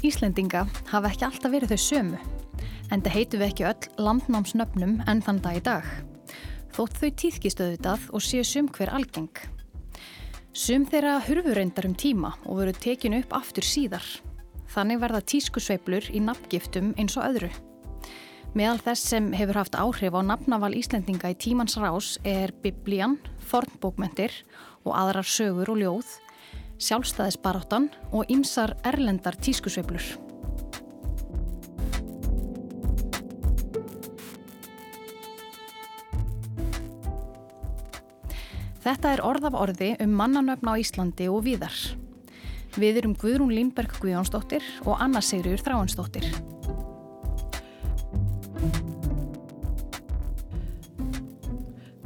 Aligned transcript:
Íslendinga 0.00 0.62
hafa 0.88 1.10
ekki 1.10 1.26
alltaf 1.26 1.52
verið 1.52 1.74
þau 1.74 1.82
sömu, 1.84 2.18
en 2.88 3.02
það 3.04 3.16
heitu 3.18 3.40
við 3.40 3.50
ekki 3.50 3.64
öll 3.68 4.04
landnámsnöfnum 4.06 4.94
enn 5.04 5.20
þann 5.26 5.40
dag 5.44 5.58
í 5.58 5.60
dag. 5.66 5.88
Þótt 6.72 6.96
þau 7.02 7.10
tíðkistöðutað 7.20 8.06
og 8.16 8.24
séu 8.24 8.44
sum 8.46 8.70
hver 8.72 8.92
algeng. 8.96 9.42
Sum 10.56 10.86
þeirra 10.88 11.18
hurfu 11.26 11.52
reyndar 11.52 11.88
um 11.90 11.92
tíma 11.92 12.32
og 12.46 12.62
veru 12.62 12.72
tekinu 12.72 13.20
upp 13.20 13.36
aftur 13.36 13.66
síðar. 13.66 14.06
Þannig 14.72 15.02
verða 15.02 15.20
tískusveiblur 15.34 16.08
í 16.16 16.24
nafngiftum 16.24 16.94
eins 16.96 17.18
og 17.20 17.26
öðru. 17.28 17.52
Meðal 18.56 18.80
þess 18.82 19.12
sem 19.12 19.28
hefur 19.36 19.60
haft 19.60 19.76
áhrif 19.78 20.16
á 20.16 20.20
nafnaval 20.24 20.72
Íslendinga 20.80 21.34
í 21.34 21.36
tímans 21.38 21.76
rás 21.76 22.16
er 22.24 22.56
biblían, 22.64 23.18
fornbókmentir 23.52 24.32
og 24.88 24.96
aðrar 24.96 25.28
sögur 25.28 25.70
og 25.70 25.84
ljóð, 25.84 26.16
sjálfstæðisbaráttan 26.80 27.90
og 28.16 28.30
ymsar 28.32 28.72
erlendar 28.88 29.36
tískusveiblur. 29.36 30.04
Þetta 38.80 39.10
er 39.12 39.20
orð 39.28 39.50
af 39.50 39.56
orði 39.60 39.90
um 40.00 40.14
mannanöfna 40.16 40.72
á 40.72 40.80
Íslandi 40.80 41.26
og 41.28 41.44
víðar. 41.44 41.74
Við 42.80 43.02
erum 43.02 43.16
Guðrún 43.18 43.52
Lindberg 43.52 43.92
Guðjónsdóttir 44.00 44.64
og 44.86 44.96
Anna 45.04 45.20
Sigriður 45.20 45.60
Þráinsdóttir. 45.66 46.24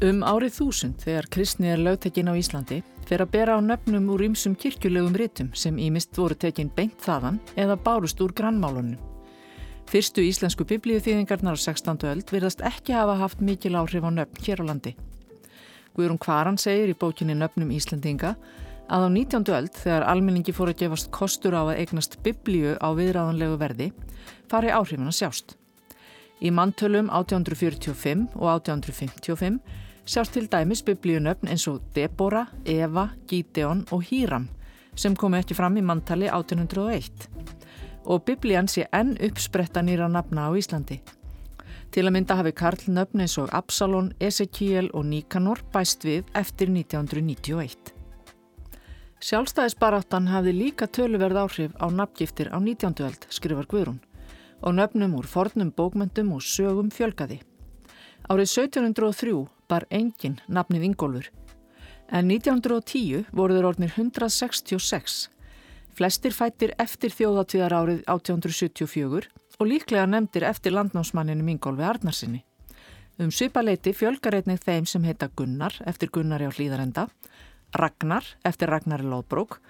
Um 0.04 0.24
árið 0.26 0.58
þúsund 0.58 0.98
þegar 1.00 1.30
kristni 1.30 1.70
er 1.70 1.80
lögtekinn 1.80 2.28
á 2.28 2.34
Íslandi 2.34 2.82
fer 3.08 3.22
að 3.22 3.32
bera 3.34 3.56
á 3.56 3.60
nöfnum 3.60 4.10
úr 4.14 4.24
ymsum 4.26 4.54
kirkjulegum 4.56 5.16
rítum 5.18 5.50
sem 5.54 5.78
ímist 5.78 6.16
voru 6.16 6.34
tekinn 6.34 6.72
beint 6.74 6.96
þaðan 7.04 7.40
eða 7.56 7.76
bárust 7.76 8.20
úr 8.24 8.32
grannmálunum. 8.36 8.96
Fyrstu 9.90 10.24
íslensku 10.24 10.64
biblíuþýðingarnar 10.68 11.58
á 11.58 11.60
16. 11.60 12.06
öld 12.08 12.30
virðast 12.32 12.64
ekki 12.64 12.96
hafa 12.96 13.18
haft 13.20 13.42
mikil 13.44 13.76
áhrif 13.76 14.04
á 14.04 14.10
nöfn 14.10 14.44
hér 14.46 14.64
á 14.64 14.68
landi. 14.70 14.94
Guðrún 15.94 16.18
Kvaran 16.18 16.58
segir 16.58 16.90
í 16.90 16.96
bókinni 16.98 17.36
Nöfnum 17.38 17.70
Íslandinga 17.70 18.34
að 18.88 19.06
á 19.06 19.08
19. 19.12 19.52
öld 19.54 19.76
þegar 19.76 20.08
almenningi 20.10 20.54
fór 20.56 20.72
að 20.72 20.80
gefast 20.82 21.12
kostur 21.14 21.54
á 21.54 21.62
að 21.62 21.78
eignast 21.84 22.18
biblíu 22.24 22.74
á 22.80 22.88
viðræðanlegu 22.96 23.60
verði 23.60 23.92
fari 24.50 24.72
áhrifin 24.72 25.08
að 25.08 25.18
sjást. 25.20 25.54
Í 26.42 26.50
manntölum 26.50 27.08
1845 27.12 28.26
og 28.34 28.48
1855 28.58 29.60
sjást 30.06 30.32
til 30.32 30.48
dæmis 30.50 30.82
biblíunöfn 30.84 31.48
eins 31.48 31.68
og 31.68 31.80
Debora, 31.94 32.46
Eva, 32.64 33.08
Gideon 33.28 33.86
og 33.90 34.02
Híram 34.04 34.48
sem 34.96 35.16
komi 35.16 35.40
ekki 35.40 35.56
fram 35.56 35.76
í 35.76 35.82
manntali 35.82 36.28
1801 36.28 37.28
og 38.04 38.24
biblían 38.28 38.68
sé 38.68 38.84
enn 38.92 39.16
uppspretta 39.16 39.80
nýra 39.82 40.10
nafna 40.12 40.48
á 40.48 40.50
Íslandi. 40.52 41.00
Til 41.94 42.04
að 42.04 42.12
mynda 42.16 42.36
hafi 42.36 42.52
Karl 42.52 42.88
nöfn 42.90 43.22
eins 43.24 43.38
og 43.38 43.52
Absalon, 43.54 44.12
Ezekiel 44.20 44.90
og 44.92 45.06
Nikanor 45.06 45.62
bæst 45.72 46.04
við 46.04 46.24
eftir 46.34 46.68
1991. 46.68 47.94
Sjálfstæðisbaráttan 49.24 50.28
hafði 50.28 50.52
líka 50.52 50.86
töluverð 50.90 51.38
áhrif 51.44 51.76
á 51.80 51.86
nafngiftir 51.88 52.50
á 52.52 52.60
19. 52.60 53.00
öld, 53.06 53.24
skrifar 53.30 53.70
Guðrún, 53.70 54.02
og 54.60 54.74
nöfnum 54.76 55.14
úr 55.16 55.24
fornum 55.24 55.72
bókmyndum 55.72 56.34
og 56.34 56.42
sögum 56.42 56.90
fjölgaði. 56.92 57.40
Árið 58.28 58.50
1703 58.68 59.32
bar 59.68 59.86
engin 59.90 60.40
nafnið 60.48 60.88
Ingólfur. 60.90 61.30
En 62.12 62.28
1910 62.30 63.24
voruður 63.32 63.70
orðnir 63.72 63.94
166. 63.96 65.28
Flestir 65.94 66.34
fættir 66.34 66.74
eftir 66.82 67.14
þjóðatíðar 67.14 67.76
árið 67.78 68.02
1874 68.10 69.30
og 69.58 69.68
líklega 69.70 70.06
nefndir 70.10 70.46
eftir 70.48 70.74
landnámsmanninum 70.74 71.52
Ingólfi 71.54 71.86
Arnarsinni. 71.86 72.42
Um 73.18 73.30
svipaleiti 73.30 73.92
fjölgar 73.94 74.34
einnig 74.34 74.58
þeim 74.64 74.88
sem 74.90 75.04
heita 75.06 75.28
Gunnar 75.38 75.76
eftir 75.86 76.10
Gunnari 76.10 76.48
á 76.50 76.52
hlýðarenda, 76.54 77.06
Ragnar 77.74 78.26
eftir 78.46 78.70
Ragnari 78.70 79.06
Lóðbrók 79.06 79.60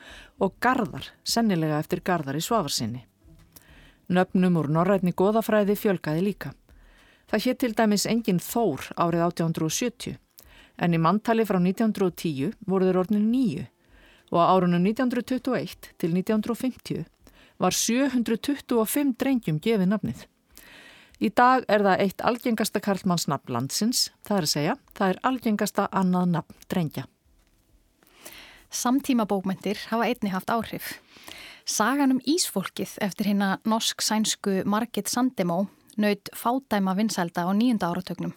og 0.41 0.56
Garðar, 0.61 1.11
sennilega 1.25 1.78
eftir 1.81 2.00
Garðari 2.05 2.41
Svafarsinni. 2.41 3.05
Nöfnum 4.09 4.56
úr 4.61 4.69
norrætni 4.72 5.12
goðafræði 5.16 5.76
fjölgaði 5.81 6.25
líka. 6.25 6.55
Það 7.30 7.46
hétt 7.46 7.60
til 7.62 7.72
dæmis 7.76 8.06
engin 8.06 8.42
Þór 8.42 8.90
árið 9.00 9.24
1870 9.28 10.18
en 10.84 10.94
í 10.94 11.00
manntali 11.00 11.46
frá 11.46 11.60
1910 11.60 12.54
voru 12.66 12.88
þeir 12.88 13.00
orðinu 13.04 13.22
nýju 13.24 13.64
og 14.34 14.38
á 14.42 14.44
árunum 14.50 14.82
1921 14.82 15.90
til 16.00 16.14
1950 16.16 17.04
var 17.62 17.76
725 17.76 19.14
drengjum 19.20 19.60
gefið 19.62 19.90
nafnið. 19.92 20.24
Í 21.22 21.30
dag 21.30 21.62
er 21.70 21.84
það 21.86 22.00
eitt 22.02 22.24
algengasta 22.26 22.80
karlmannsnafn 22.82 23.52
landsins, 23.54 24.08
það 24.26 24.36
er 24.36 24.46
að 24.46 24.52
segja, 24.52 24.74
það 24.98 25.12
er 25.12 25.20
algengasta 25.30 25.86
annað 25.94 26.32
nafn 26.34 26.66
drengja. 26.68 27.06
Samtíma 28.74 29.28
bókmyndir 29.30 29.78
hafa 29.92 30.08
einni 30.10 30.32
haft 30.34 30.50
áhrif. 30.50 30.96
Sagan 31.64 32.16
um 32.16 32.20
Ísfólkið 32.26 32.98
eftir 33.06 33.30
hérna 33.30 33.60
norsk-sænsku 33.64 34.64
Margit 34.66 35.08
Sandemó 35.08 35.68
naut 35.99 36.31
fádæma 36.34 36.94
vinsælda 36.99 37.44
á 37.47 37.53
nýjunda 37.55 37.91
áratögnum. 37.91 38.32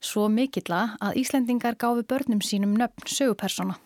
Svo 0.00 0.28
mikilla 0.28 0.96
að 1.00 1.16
Íslendingar 1.22 1.78
gáfi 1.80 2.04
börnum 2.04 2.42
sínum 2.44 2.76
nöfn 2.76 3.08
sögupersona. 3.08 3.78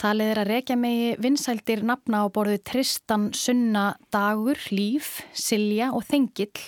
Talið 0.00 0.30
er 0.32 0.38
að 0.40 0.50
rekja 0.54 0.76
megi 0.80 1.08
vinsældir 1.20 1.82
nafna 1.84 2.22
á 2.24 2.26
borðu 2.32 2.60
Tristan, 2.64 3.32
Sunna, 3.36 3.96
Dagur, 4.08 4.56
Líf, 4.72 5.18
Silja 5.36 5.90
og 5.92 6.06
Þengill 6.08 6.62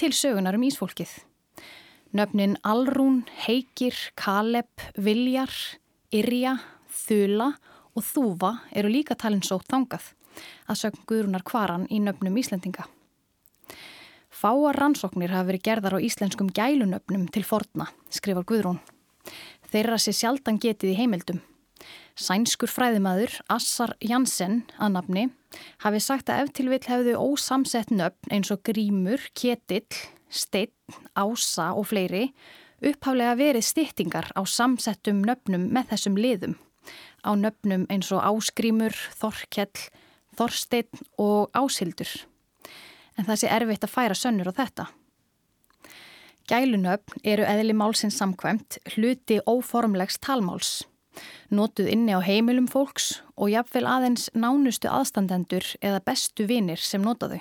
til 0.00 0.14
sögunar 0.16 0.56
um 0.56 0.64
Ísfólkið. 0.64 1.10
Nöfnin 2.16 2.56
Alrún, 2.64 3.26
Heikir, 3.44 3.94
Kaleb, 4.16 4.70
Viljar, 4.96 5.52
Irja, 6.10 6.56
Þula 6.88 7.52
og 7.94 8.06
Þúfa 8.06 8.54
eru 8.72 8.90
líka 8.90 9.18
talin 9.18 9.44
sótt 9.44 9.68
þangað 9.70 10.14
að 10.70 10.80
sögn 10.80 11.04
Guðrunar 11.10 11.44
Kvaran 11.44 11.86
í 11.90 12.00
nöfnum 12.00 12.38
Íslendinga. 12.40 12.88
Fáar 14.40 14.78
rannsóknir 14.78 15.34
hafa 15.34 15.50
verið 15.50 15.64
gerðar 15.66 15.94
á 15.96 15.98
íslenskum 16.00 16.48
gælunöfnum 16.56 17.26
til 17.28 17.42
forna, 17.44 17.90
skrifar 18.08 18.46
Guðrún. 18.48 18.78
Þeirra 19.68 19.98
sé 20.00 20.14
sjaldan 20.16 20.56
getið 20.56 20.94
í 20.94 20.96
heimildum. 20.96 21.42
Sænskur 22.16 22.72
fræðimaður 22.72 23.34
Assar 23.52 23.92
Janssen 24.00 24.62
að 24.80 24.94
nafni 24.94 25.26
hafi 25.84 26.00
sagt 26.00 26.32
að 26.32 26.46
ef 26.46 26.54
til 26.56 26.66
vill 26.72 26.88
hefðu 26.88 27.18
ósamsett 27.20 27.92
nöfn 27.92 28.32
eins 28.32 28.52
og 28.54 28.62
grímur, 28.64 29.20
ketill, 29.36 30.00
steinn, 30.32 30.72
ása 31.12 31.74
og 31.76 31.90
fleiri 31.92 32.30
upphaflega 32.80 33.36
verið 33.36 33.68
stýttingar 33.68 34.32
á 34.32 34.40
samsettum 34.48 35.20
nöfnum 35.20 35.68
með 35.68 35.92
þessum 35.92 36.16
liðum. 36.16 36.56
Á 37.28 37.36
nöfnum 37.36 37.84
eins 37.92 38.08
og 38.08 38.24
ásgrímur, 38.24 38.96
þorkjell, 39.20 39.88
þorsteinn 40.40 41.08
og 41.20 41.52
ásildur 41.52 42.29
en 43.18 43.26
það 43.26 43.42
sé 43.42 43.50
erfitt 43.50 43.86
að 43.86 43.94
færa 43.94 44.16
sönnur 44.18 44.50
á 44.50 44.58
þetta. 44.60 44.86
Gælunöfn 46.50 47.20
eru 47.22 47.44
eðli 47.46 47.74
málsins 47.78 48.16
samkvæmt 48.18 48.80
hluti 48.96 49.38
óformlegs 49.46 50.18
talmáls, 50.18 50.80
notuð 51.50 51.92
inni 51.92 52.16
á 52.16 52.20
heimilum 52.22 52.66
fólks 52.70 53.20
og 53.36 53.52
jafnvel 53.52 53.86
aðeins 53.86 54.28
nánustu 54.34 54.90
aðstandendur 54.90 55.66
eða 55.78 56.02
bestu 56.02 56.48
vinir 56.50 56.82
sem 56.82 57.04
notaðu. 57.06 57.38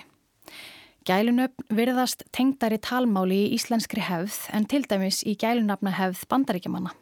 Gælunöfn 1.09 1.73
virðast 1.73 2.21
tengdari 2.35 2.77
talmáli 2.77 3.47
í 3.47 3.51
íslenskri 3.57 4.03
hefð 4.05 4.43
en 4.53 4.69
til 4.69 4.83
dæmis 4.85 5.23
í 5.25 5.33
gælunafna 5.41 5.95
hefð 5.97 6.27
bandaríkjamanna. 6.29 6.93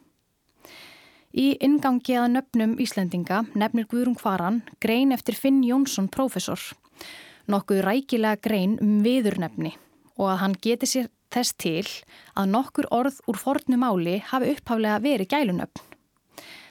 Í 1.36 1.58
ingangi 1.60 2.16
að 2.16 2.30
nöfnum 2.38 2.78
Íslendinga 2.80 3.42
nefnir 3.52 3.84
Guðrún 3.90 4.16
Kvaran 4.16 4.62
grein 4.80 5.12
eftir 5.12 5.36
Finn 5.36 5.60
Jónsson 5.60 6.08
profesor 6.08 6.62
nokkuð 7.48 7.84
rækilega 7.86 8.40
grein 8.44 8.76
um 8.84 8.98
viðurnefni 9.04 9.72
og 10.18 10.26
að 10.32 10.40
hann 10.42 10.56
geti 10.64 10.88
sér 10.90 11.08
þess 11.32 11.54
til 11.60 11.86
að 12.36 12.50
nokkur 12.52 12.88
orð 12.94 13.20
úr 13.28 13.38
fornu 13.40 13.78
máli 13.80 14.18
hafi 14.30 14.52
upphaflega 14.54 14.98
verið 15.04 15.30
gælunöfn. 15.32 15.84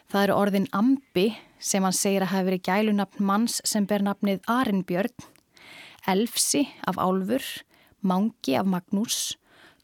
Það 0.08 0.24
eru 0.24 0.36
orðin 0.38 0.70
ambi 0.72 1.28
sem 1.60 1.84
hann 1.84 1.96
segir 1.96 2.26
að 2.26 2.34
hafi 2.34 2.50
verið 2.50 2.68
gælunöfn 2.68 3.26
manns 3.30 3.58
sem 3.68 3.88
ber 3.90 4.06
nafnið 4.06 4.46
Arinbjörn, 4.48 5.16
Elfsi 6.08 6.64
af 6.88 7.00
Álfur, 7.02 7.44
Mangi 8.02 8.56
af 8.56 8.70
Magnús, 8.70 9.36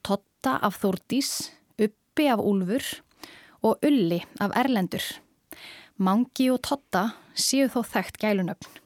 Totta 0.04 0.60
af 0.62 0.78
Þórdís, 0.80 1.52
Uppi 1.82 2.30
af 2.32 2.40
Úlfur 2.40 2.86
og 3.64 3.84
Ulli 3.84 4.22
af 4.40 4.56
Erlendur. 4.56 5.04
Mangi 5.98 6.50
og 6.54 6.62
Totta 6.64 7.10
séu 7.36 7.68
þó 7.68 7.82
þekkt 7.84 8.22
gælunöfn. 8.22 8.83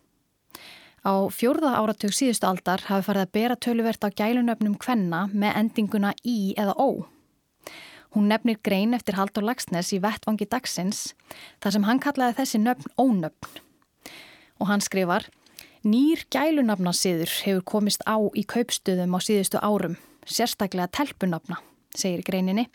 Á 1.07 1.31
fjórða 1.31 1.77
áratug 1.79 2.11
síðustu 2.11 2.49
aldar 2.49 2.81
hafi 2.89 3.05
farið 3.05 3.23
að 3.23 3.35
bera 3.37 3.55
töluvert 3.63 4.03
á 4.03 4.11
gælunöfnum 4.11 4.73
kvenna 4.75 5.21
með 5.31 5.59
endinguna 5.61 6.11
í 6.27 6.51
eða 6.59 6.73
ó. 6.75 7.07
Hún 8.11 8.27
nefnir 8.27 8.59
grein 8.59 8.95
eftir 8.97 9.15
Haldur 9.15 9.45
Lagsnes 9.47 9.93
í 9.95 10.01
vettvangi 10.03 10.49
dagsins 10.51 11.13
þar 11.63 11.75
sem 11.75 11.87
hann 11.87 12.03
kallaði 12.03 12.37
þessi 12.41 12.59
nöfn 12.59 12.91
ónöfn. 12.99 13.63
Og 14.59 14.67
hann 14.67 14.83
skrifar 14.83 15.29
Nýr 15.87 16.25
gælunafnasiður 16.33 17.31
hefur 17.45 17.63
komist 17.63 18.03
á 18.03 18.19
í 18.35 18.43
kaupstöðum 18.43 19.15
á 19.15 19.19
síðustu 19.23 19.63
árum, 19.63 19.95
sérstaklega 20.27 20.91
telpunafna, 20.91 21.61
segir 21.95 22.25
greininni. 22.27 22.67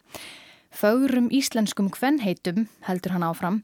Fögrum 0.73 1.29
íslenskum 1.29 1.93
kvenheitum, 1.93 2.70
heldur 2.88 3.12
hann 3.12 3.29
áfram, 3.29 3.62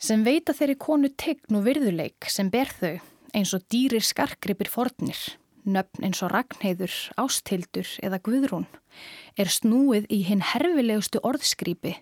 sem 0.00 0.24
veita 0.24 0.56
þeirri 0.56 0.80
konu 0.80 1.12
tegn 1.12 1.60
og 1.60 1.66
virðuleik 1.66 2.30
sem 2.32 2.48
ber 2.48 2.72
þau 2.80 2.94
eins 3.32 3.52
og 3.56 3.64
dýrir 3.72 4.04
skarkripir 4.04 4.70
fornir, 4.70 5.18
nöfn 5.64 6.06
eins 6.06 6.22
og 6.24 6.32
Ragnheiður, 6.32 6.94
Ástildur 7.20 7.88
eða 8.04 8.20
Guðrún, 8.24 8.66
er 9.38 9.50
snúið 9.52 10.08
í 10.12 10.22
hinn 10.26 10.44
herfilegustu 10.44 11.22
orðskrípi, 11.24 11.94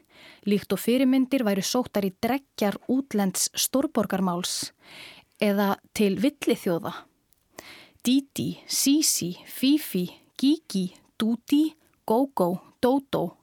líkt 0.49 0.73
og 0.75 0.83
fyrirmyndir 0.83 1.45
væri 1.47 1.65
sótar 1.65 2.07
í 2.09 2.13
dregjar 2.23 2.79
útlends 2.91 3.49
stórborgarmáls 3.55 4.73
eða 5.41 5.77
til 5.97 6.17
villithjóða. 6.21 6.93
Didi, 8.05 8.63
Sisi, 8.67 9.35
Fifi, 9.47 10.07
Gigi, 10.41 10.89
Dudi, 11.21 11.75
Gogo, 12.09 12.57
Dodo. 12.81 13.37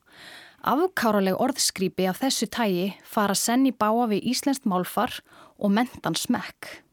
Afkáraleg 0.67 1.37
orðskrípi 1.37 2.07
af 2.09 2.19
þessu 2.23 2.49
tægi 2.51 2.87
fara 3.05 3.37
senn 3.37 3.69
í 3.69 3.71
báa 3.71 4.09
við 4.09 4.25
Íslenskt 4.33 4.65
málfar 4.65 5.21
og 5.61 5.71
mentan 5.77 6.17
smekk. 6.17 6.86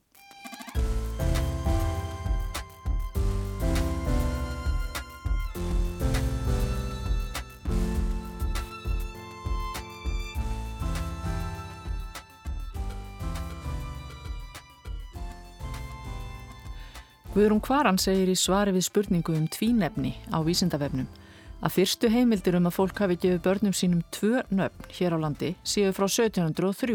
Guðrún 17.34 17.58
Kvaran 17.58 17.96
segir 17.98 18.28
í 18.30 18.34
svari 18.38 18.70
við 18.70 18.84
spurningu 18.86 19.32
um 19.34 19.48
tvínefni 19.50 20.12
á 20.30 20.38
vísindavefnum 20.46 21.08
að 21.66 21.72
fyrstu 21.74 22.06
heimildir 22.06 22.54
um 22.54 22.68
að 22.68 22.76
fólk 22.76 23.00
hafi 23.02 23.16
gefið 23.24 23.40
börnum 23.42 23.72
sínum 23.74 24.04
tvö 24.14 24.44
nöfn 24.54 24.92
hér 24.94 25.16
á 25.16 25.18
landi 25.18 25.48
séu 25.66 25.90
frá 25.96 26.06
1703 26.06 26.94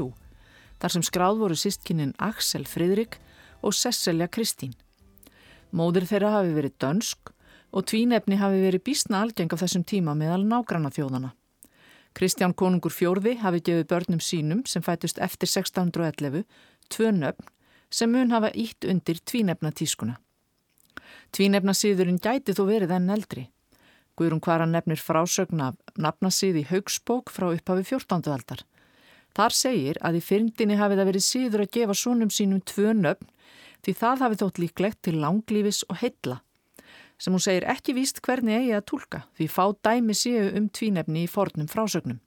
þar 0.80 0.94
sem 0.94 1.04
skráð 1.04 1.42
voru 1.42 1.58
sístkinin 1.60 2.14
Axel 2.24 2.64
Fridrik 2.64 3.18
og 3.60 3.76
Cecilia 3.76 4.30
Kristín. 4.32 4.78
Móður 5.76 6.08
þeirra 6.08 6.32
hafi 6.38 6.56
verið 6.56 6.78
dönsk 6.86 7.34
og 7.76 7.90
tvínefni 7.92 8.40
hafi 8.40 8.64
verið 8.64 8.86
bísna 8.88 9.26
algeng 9.26 9.52
af 9.52 9.60
þessum 9.66 9.84
tíma 9.84 10.16
meðal 10.16 10.48
nágranna 10.48 10.94
þjóðana. 10.96 11.34
Kristján 12.16 12.56
Konungur 12.56 12.96
Fjórði 12.96 13.36
hafi 13.44 13.60
gefið 13.60 13.92
börnum 13.92 14.24
sínum 14.24 14.64
sem 14.64 14.88
fætust 14.88 15.20
eftir 15.20 15.52
1611 15.52 16.48
tvö 16.88 17.12
nöfn 17.20 17.52
sem 17.92 18.08
mun 18.08 18.32
hafa 18.32 18.56
ítt 18.56 18.88
undir 18.88 19.20
tvínefna 19.20 19.76
tískuna. 19.76 20.16
Tvínefnasíðurinn 21.36 22.22
gæti 22.22 22.56
þó 22.58 22.64
verið 22.70 22.96
enn 22.98 23.14
eldri. 23.14 23.46
Guðrún 24.20 24.42
Kvara 24.44 24.66
nefnir 24.68 25.00
frásögn 25.00 25.62
af 25.64 25.78
nafnasíð 25.96 26.60
í 26.60 26.68
haugsbók 26.72 27.32
frá 27.32 27.52
upphafi 27.54 27.86
14. 27.94 28.32
aldar. 28.34 28.66
Þar 29.38 29.56
segir 29.56 30.00
að 30.04 30.20
í 30.20 30.26
fyrndinni 30.26 30.76
hafi 30.80 30.98
það 31.00 31.10
verið 31.12 31.26
síður 31.26 31.64
að 31.64 31.74
gefa 31.78 31.96
sónum 31.96 32.32
sínum 32.34 32.62
tvö 32.66 32.94
nöfn 32.98 33.30
því 33.86 33.96
það 34.02 34.24
hafi 34.26 34.40
þótt 34.42 34.62
líklegt 34.64 35.02
til 35.06 35.20
langlífis 35.22 35.84
og 35.88 36.02
heilla. 36.02 36.40
Sem 37.20 37.36
hún 37.36 37.44
segir 37.44 37.68
ekki 37.72 37.96
víst 37.96 38.22
hvernig 38.26 38.58
eigi 38.58 38.74
að 38.76 38.88
tólka 38.92 39.22
því 39.38 39.48
fá 39.52 39.64
dæmi 39.88 40.16
séu 40.16 40.50
um 40.60 40.68
tvínefni 40.68 41.26
í 41.26 41.32
fornum 41.32 41.70
frásögnum. 41.72 42.20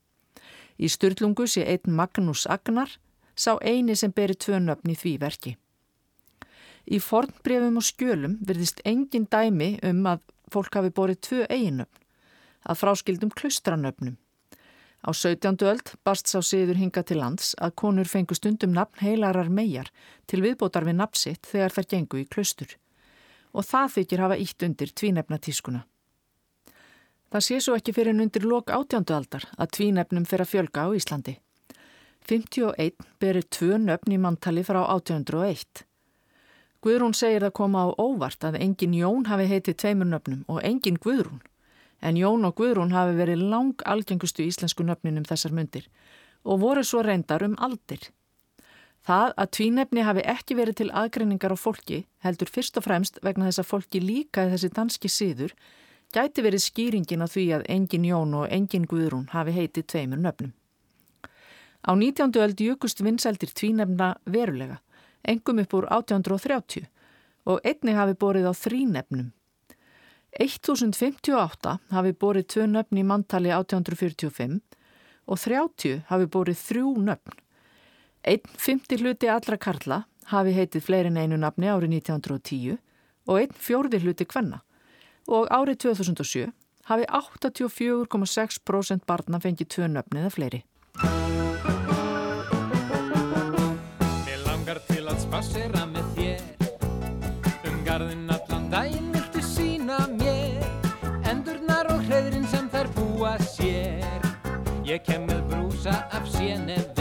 Í 0.81 0.89
styrlungu 0.89 1.47
sé 1.49 1.67
einn 1.69 1.97
Magnús 1.97 2.47
Agnar, 2.49 2.91
sá 3.37 3.57
eini 3.61 3.97
sem 3.97 4.13
beri 4.13 4.37
tvö 4.37 4.61
nöfn 4.61 4.93
í 4.93 4.97
því 4.97 5.19
verki. 5.21 5.57
Í 6.87 6.99
fornbrefum 6.99 7.79
og 7.79 7.87
skjölum 7.87 8.39
verðist 8.43 8.83
engin 8.85 9.29
dæmi 9.31 9.77
um 9.87 10.03
að 10.11 10.25
fólk 10.53 10.75
hafi 10.79 10.91
borið 10.95 11.21
tvö 11.27 11.47
eiginöfn, 11.49 12.03
að 12.67 12.81
fráskildum 12.83 13.31
klustranöfnum. 13.31 14.17
Á 15.03 15.11
17. 15.11 15.59
öld 15.67 15.95
barst 16.07 16.31
sá 16.31 16.39
siður 16.47 16.79
hinga 16.79 17.03
til 17.03 17.19
lands 17.19 17.57
að 17.59 17.75
konur 17.83 18.07
fengu 18.07 18.37
stundum 18.39 18.75
nafn 18.75 19.03
heilarar 19.03 19.51
megar 19.51 19.91
til 20.31 20.43
viðbótar 20.45 20.87
við 20.87 21.01
nafnsitt 21.01 21.47
þegar 21.47 21.75
þær 21.75 21.89
gengu 21.95 22.21
í 22.23 22.29
klustur. 22.31 22.77
Og 23.53 23.67
það 23.67 23.97
þykir 23.97 24.23
hafa 24.23 24.39
ítt 24.39 24.63
undir 24.63 24.93
tvínefna 24.95 25.39
tískuna. 25.43 25.83
Það 27.33 27.47
sé 27.47 27.59
svo 27.65 27.75
ekki 27.75 27.95
fyrir 27.97 28.15
en 28.15 28.23
undir 28.27 28.47
lok 28.47 28.71
átjándu 28.71 29.17
aldar 29.17 29.49
að 29.57 29.73
tvínefnum 29.79 30.27
fyrir 30.29 30.47
að 30.47 30.53
fjölga 30.53 30.87
á 30.87 30.89
Íslandi. 30.95 31.35
51 32.29 33.07
berir 33.19 33.47
tvö 33.51 33.79
nöfn 33.83 34.15
í 34.15 34.19
manntali 34.23 34.63
frá 34.63 34.85
1801. 34.85 35.83
Guðrún 36.83 37.15
segir 37.15 37.45
að 37.47 37.55
koma 37.55 37.85
á 37.87 37.95
óvart 37.95 38.43
að 38.43 38.57
engin 38.59 38.95
Jón 38.99 39.29
hafi 39.31 39.45
heitið 39.47 39.77
tveimur 39.79 40.09
nöfnum 40.11 40.41
og 40.51 40.65
engin 40.67 40.99
Guðrún. 40.99 41.39
En 42.03 42.17
Jón 42.19 42.43
og 42.49 42.57
Guðrún 42.59 42.91
hafi 42.91 43.15
verið 43.15 43.45
lang 43.53 43.85
algengustu 43.87 44.43
íslensku 44.43 44.83
nöfninum 44.83 45.29
þessar 45.29 45.55
myndir 45.55 45.87
og 46.43 46.59
voru 46.65 46.83
svo 46.83 47.05
reyndar 47.07 47.45
um 47.47 47.55
aldir. 47.63 48.11
Það 49.07 49.31
að 49.39 49.53
tvínefni 49.59 50.03
hafi 50.07 50.27
ekki 50.35 50.59
verið 50.59 50.81
til 50.81 50.91
aðgreiningar 50.91 51.55
á 51.55 51.59
fólki 51.59 52.03
heldur 52.27 52.51
fyrst 52.51 52.79
og 52.79 52.89
fremst 52.89 53.23
vegna 53.23 53.47
þess 53.47 53.63
að 53.63 53.71
fólki 53.71 54.03
líkaði 54.03 54.57
þessi 54.57 54.75
danski 54.75 55.11
síður 55.11 55.55
gæti 56.15 56.43
verið 56.43 56.67
skýringin 56.67 57.23
á 57.23 57.31
því 57.31 57.47
að 57.59 57.67
engin 57.71 58.11
Jón 58.11 58.35
og 58.43 58.51
engin 58.51 58.91
Guðrún 58.91 59.31
hafi 59.31 59.55
heitið 59.55 59.87
tveimur 59.87 60.19
nöfnum. 60.19 60.51
Á 61.87 61.95
19. 61.95 62.35
öld 62.43 62.59
jökust 62.59 63.03
vinsældir 63.03 63.55
tvínefna 63.55 64.17
verulega 64.27 64.83
engum 65.29 65.63
upp 65.63 65.77
úr 65.79 65.87
1830 65.91 66.89
og 67.47 67.63
einni 67.67 67.95
hafi 67.97 68.15
borið 68.19 68.51
á 68.51 68.53
þrínefnum. 68.55 69.31
1058 70.41 71.79
hafi 71.93 72.13
borið 72.13 72.47
tvö 72.55 72.67
nöfn 72.71 73.01
í 73.01 73.05
manntali 73.05 73.53
1845 73.53 74.61
og 75.27 75.39
30 75.39 76.05
hafi 76.09 76.27
borið 76.27 76.63
þrjú 76.63 76.95
nöfn. 77.09 77.37
Einn 78.23 78.59
fymti 78.59 78.99
hluti 79.03 79.29
allra 79.29 79.59
karla 79.59 80.05
hafi 80.31 80.55
heitið 80.57 80.87
fleirin 80.87 81.19
einu 81.19 81.37
nafni 81.37 81.69
árið 81.69 81.99
1910 81.99 82.79
og 83.29 83.39
einn 83.39 83.57
fjórði 83.67 84.03
hluti 84.05 84.27
kvenna 84.27 84.63
og 85.29 85.51
árið 85.51 85.83
2007 85.89 86.53
hafi 86.91 87.07
84,6% 87.07 89.07
barna 89.07 89.43
fengið 89.43 89.75
tvö 89.77 89.91
nöfni 89.91 90.23
eða 90.23 90.37
fleiri. 90.37 90.65
Ég 104.93 105.01
kem 105.09 105.23
með 105.25 105.39
brúsa 105.49 105.95
af 106.13 106.27
sénef 106.29 106.92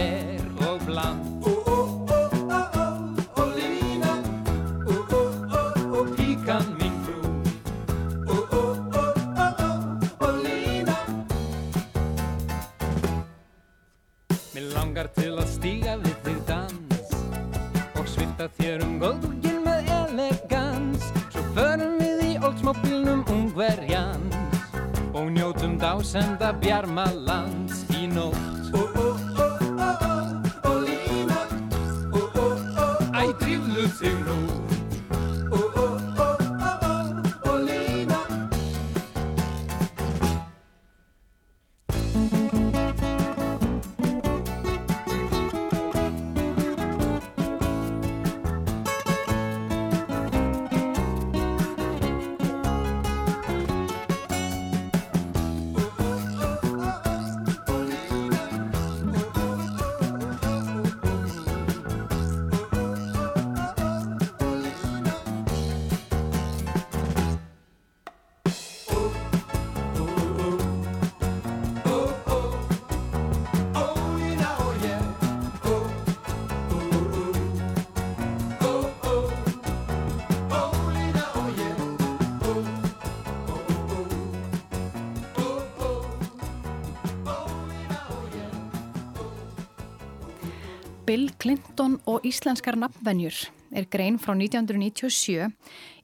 Bill 91.11 91.27
Clinton 91.43 91.97
og 92.07 92.23
íslenskar 92.23 92.77
nafnvenjur 92.79 93.35
er 93.75 93.87
grein 93.91 94.15
frá 94.15 94.31
1997 94.31 95.49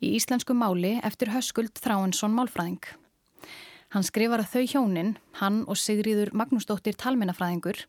í 0.04 0.10
íslensku 0.18 0.52
máli 0.52 0.98
eftir 1.00 1.32
höskuld 1.32 1.80
Þráinsson 1.80 2.36
málfræðing. 2.36 2.82
Hann 3.96 4.04
skrifar 4.04 4.44
að 4.44 4.52
þau 4.52 4.66
hjónin, 4.74 5.14
hann 5.40 5.62
og 5.64 5.80
Sigriður 5.80 6.34
Magnúsdóttir 6.36 7.00
talmennafræðingur, 7.00 7.80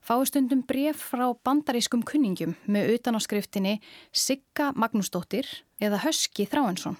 fái 0.00 0.24
stundum 0.32 0.64
bref 0.64 1.04
frá 1.12 1.26
bandarískum 1.44 2.06
kunningum 2.08 2.56
með 2.64 2.94
utanáskriftinni 2.96 3.76
Sigga 4.08 4.72
Magnúsdóttir 4.72 5.44
eða 5.76 6.00
Höski 6.06 6.48
Þráinsson. 6.48 6.96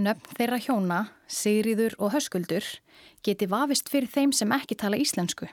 Nöfn 0.00 0.36
þeirra 0.40 0.64
hjóna, 0.64 1.06
Sigriður 1.28 2.00
og 2.00 2.16
Höskuldur 2.16 2.64
geti 3.20 3.52
vafist 3.52 3.92
fyrir 3.92 4.08
þeim 4.08 4.32
sem 4.32 4.56
ekki 4.56 4.80
tala 4.80 4.96
íslensku 4.96 5.52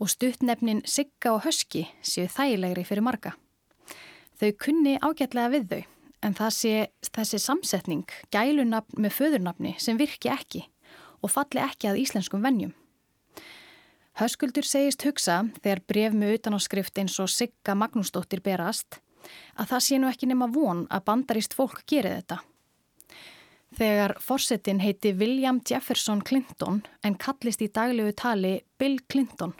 og 0.00 0.08
stuttnefnin 0.08 0.80
Sigga 0.88 1.34
og 1.36 1.44
Höski 1.44 1.84
séu 2.02 2.26
þægilegri 2.32 2.86
fyrir 2.88 3.04
marga. 3.04 3.34
Þau 4.40 4.50
kunni 4.56 4.96
ágætlega 4.96 5.52
við 5.52 5.66
þau 5.70 5.80
en 6.24 6.36
sé 6.52 6.88
þessi 7.12 7.40
samsetning 7.40 8.08
gælunafn 8.32 9.00
með 9.00 9.16
föðurnafni 9.16 9.74
sem 9.78 9.98
virki 10.00 10.32
ekki 10.32 10.64
og 11.20 11.32
falli 11.32 11.60
ekki 11.60 11.90
að 11.90 12.00
íslenskum 12.00 12.42
vennjum. 12.44 12.72
Höskuldur 14.20 14.66
segist 14.66 15.04
hugsa 15.04 15.42
þegar 15.62 15.84
bref 15.88 16.16
með 16.16 16.34
utanáskrift 16.38 16.98
eins 16.98 17.16
og 17.20 17.30
Sigga 17.32 17.76
Magnúsdóttir 17.76 18.42
berast 18.44 19.00
að 19.56 19.72
það 19.72 19.84
sé 19.84 20.00
nú 20.00 20.08
ekki 20.08 20.28
nema 20.28 20.48
von 20.52 20.86
að 20.90 21.04
bandarist 21.08 21.56
fólk 21.56 21.84
gerir 21.88 22.16
þetta. 22.18 22.40
Þegar 23.76 24.16
forsetin 24.18 24.80
heiti 24.82 25.12
William 25.14 25.60
Jefferson 25.60 26.24
Clinton 26.26 26.80
en 27.04 27.16
kallist 27.20 27.62
í 27.62 27.68
daglegu 27.68 28.16
tali 28.16 28.58
Bill 28.80 28.98
Clinton 29.06 29.54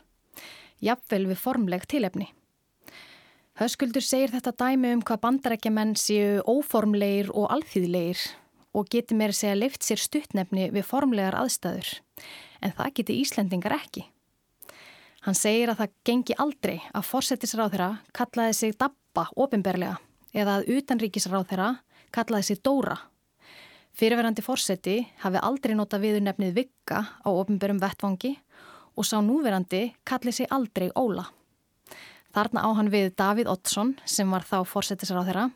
jafnvel 0.84 1.26
við 1.30 1.40
formleg 1.40 1.86
tilefni. 1.90 2.30
Höskuldur 3.60 4.04
segir 4.04 4.32
þetta 4.32 4.54
dæmi 4.56 4.94
um 4.96 5.02
hvað 5.04 5.20
bandarækjaman 5.24 5.96
séu 6.00 6.40
óformlegir 6.48 7.28
og 7.36 7.50
alþýðlegir 7.52 8.22
og 8.72 8.86
geti 8.88 9.16
meira 9.18 9.34
segja 9.36 9.58
leift 9.58 9.84
sér 9.84 10.00
stuttnefni 10.00 10.70
við 10.72 10.86
formlegar 10.86 11.36
aðstæður, 11.36 11.90
en 12.62 12.72
það 12.78 12.94
geti 13.00 13.18
Íslendingar 13.20 13.74
ekki. 13.76 14.06
Hann 15.26 15.36
segir 15.36 15.68
að 15.68 15.82
það 15.82 15.96
gengi 16.08 16.36
aldrei 16.40 16.76
að 16.96 17.08
fórsetisráð 17.10 17.74
þeirra 17.74 17.90
kallaði 18.16 18.56
sig 18.56 18.76
Dabba 18.80 19.26
ofinberlega 19.36 19.98
eða 20.32 20.60
að 20.60 20.70
utanríkisráð 20.78 21.48
þeirra 21.50 21.70
kallaði 22.14 22.48
sig 22.48 22.62
Dóra. 22.64 22.96
Fyrirverandi 23.92 24.40
fórseti 24.46 24.96
hafi 25.20 25.42
aldrei 25.42 25.74
nota 25.76 25.98
viður 26.00 26.24
nefnið 26.24 26.54
Vigga 26.56 27.02
á 27.20 27.28
ofinberum 27.28 27.82
vettvangi 27.82 28.38
og 28.96 29.06
sá 29.06 29.18
núverandi 29.22 29.90
kallið 30.08 30.40
sig 30.40 30.50
aldrei 30.50 30.90
Óla. 30.98 31.28
Þarna 32.34 32.62
á 32.62 32.68
hann 32.78 32.90
við 32.92 33.14
Davíð 33.18 33.50
Ottsson 33.50 33.96
sem 34.06 34.30
var 34.30 34.46
þá 34.46 34.62
fórsetisráð 34.68 35.30
þeirra, 35.30 35.46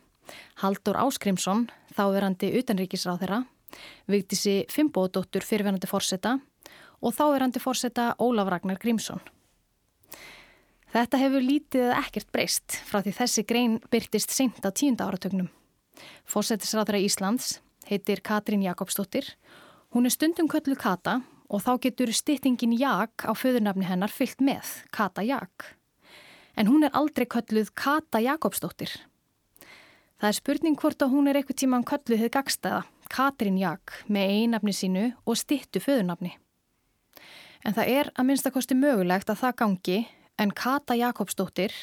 Haldur 0.59 0.97
Áskrimsson, 0.99 1.67
þáverandi 1.95 2.51
utanríkisráð 2.59 3.21
þeirra, 3.23 3.39
Vigdísi 4.11 4.55
Fimbóðdóttur 4.71 5.45
fyrirverandi 5.45 5.87
fórseta 5.87 6.37
og 7.01 7.15
þáverandi 7.15 7.61
fórseta 7.63 8.13
Ólaf 8.19 8.49
Ragnar 8.51 8.79
Grímsson. 8.81 9.21
Þetta 10.95 11.19
hefur 11.19 11.43
lítið 11.43 11.89
eða 11.89 12.01
ekkert 12.05 12.31
breyst 12.31 12.77
frá 12.87 13.01
því 13.03 13.13
þessi 13.17 13.43
grein 13.47 13.79
byrtist 13.91 14.31
seint 14.31 14.63
á 14.63 14.71
tíunda 14.71 15.07
áratögnum. 15.09 15.49
Fórsetisráð 16.27 16.89
þeirra 16.89 17.03
Íslands 17.03 17.49
heitir 17.89 18.23
Katrín 18.23 18.63
Jakobsdóttir. 18.63 19.27
Hún 19.91 20.07
er 20.07 20.15
stundum 20.15 20.47
kölluð 20.51 20.79
Kata 20.79 21.19
og 21.49 21.63
þá 21.65 21.71
getur 21.85 22.11
styttingin 22.13 22.75
Jak 22.79 23.25
á 23.25 23.31
föðurnafni 23.37 23.87
hennar 23.87 24.13
fyllt 24.13 24.41
með, 24.41 24.65
Kata 24.91 25.23
Jak. 25.25 25.75
En 26.55 26.69
hún 26.71 26.87
er 26.87 26.95
aldrei 26.95 27.27
kölluð 27.27 27.73
Kata 27.75 28.21
Jakobsdóttir. 28.23 28.93
Það 30.15 30.29
er 30.29 30.37
spurning 30.37 30.79
hvort 30.79 31.03
að 31.03 31.11
hún 31.11 31.27
er 31.27 31.37
eitthvað 31.39 31.59
tíman 31.61 31.85
kölluð 31.87 32.21
hefði 32.23 32.33
gagstaða, 32.37 32.83
Katrin 33.11 33.59
Jak, 33.59 33.93
með 34.07 34.31
einafni 34.39 34.73
sínu 34.73 35.05
og 35.25 35.37
styttu 35.37 35.81
föðurnafni. 35.83 36.35
En 37.65 37.75
það 37.75 37.91
er 37.91 38.11
að 38.15 38.29
minnstakosti 38.29 38.77
mögulegt 38.77 39.29
að 39.29 39.41
það 39.43 39.57
gangi 39.61 39.99
en 40.41 40.51
Kata 40.55 40.95
Jakobsdóttir, 40.97 41.73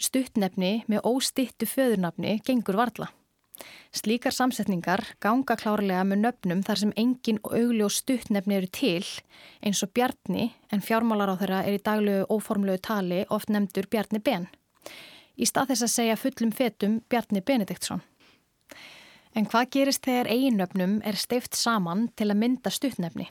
stuttnefni 0.00 0.84
með 0.90 1.06
óstyttu 1.08 1.68
föðurnafni, 1.68 2.40
gengur 2.44 2.78
varla. 2.80 3.10
Slíkar 3.94 4.34
samsetningar 4.34 5.04
ganga 5.22 5.54
klárlega 5.56 6.02
með 6.08 6.22
nöfnum 6.24 6.62
þar 6.66 6.80
sem 6.80 6.92
engin 6.98 7.38
og 7.44 7.92
stuttnefni 7.94 8.56
eru 8.56 8.70
til 8.74 9.04
eins 9.62 9.82
og 9.86 9.92
Bjarni 9.94 10.48
en 10.74 10.82
fjármálar 10.82 11.30
á 11.30 11.38
þeirra 11.38 11.60
er 11.62 11.76
í 11.78 11.82
daglegu 11.84 12.26
óformlegu 12.34 12.82
tali 12.82 13.20
oft 13.30 13.52
nefndur 13.54 13.86
Bjarni 13.86 14.18
Ben. 14.18 14.48
Í 15.38 15.46
stað 15.46 15.70
þess 15.72 15.86
að 15.86 15.94
segja 15.94 16.18
fullum 16.18 16.52
fetum 16.52 16.98
Bjarni 17.08 17.40
Benediktsson. 17.40 18.02
En 19.34 19.46
hvað 19.50 19.70
gerist 19.76 20.04
þegar 20.06 20.30
eiginnöfnum 20.30 21.00
er 21.06 21.18
steift 21.18 21.54
saman 21.58 22.08
til 22.18 22.30
að 22.30 22.40
mynda 22.42 22.70
stuttnefni? 22.70 23.30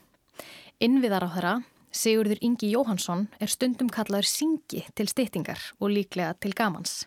Innviðar 0.84 1.28
á 1.28 1.30
þeirra, 1.36 1.54
Sigurður 1.94 2.40
Ingi 2.42 2.72
Jóhansson, 2.74 3.28
er 3.40 3.52
stundum 3.52 3.92
kallaður 3.94 4.28
syngi 4.28 4.82
til 4.98 5.08
stýttingar 5.12 5.62
og 5.80 5.94
líklega 5.94 6.34
til 6.42 6.56
gamans. 6.58 7.04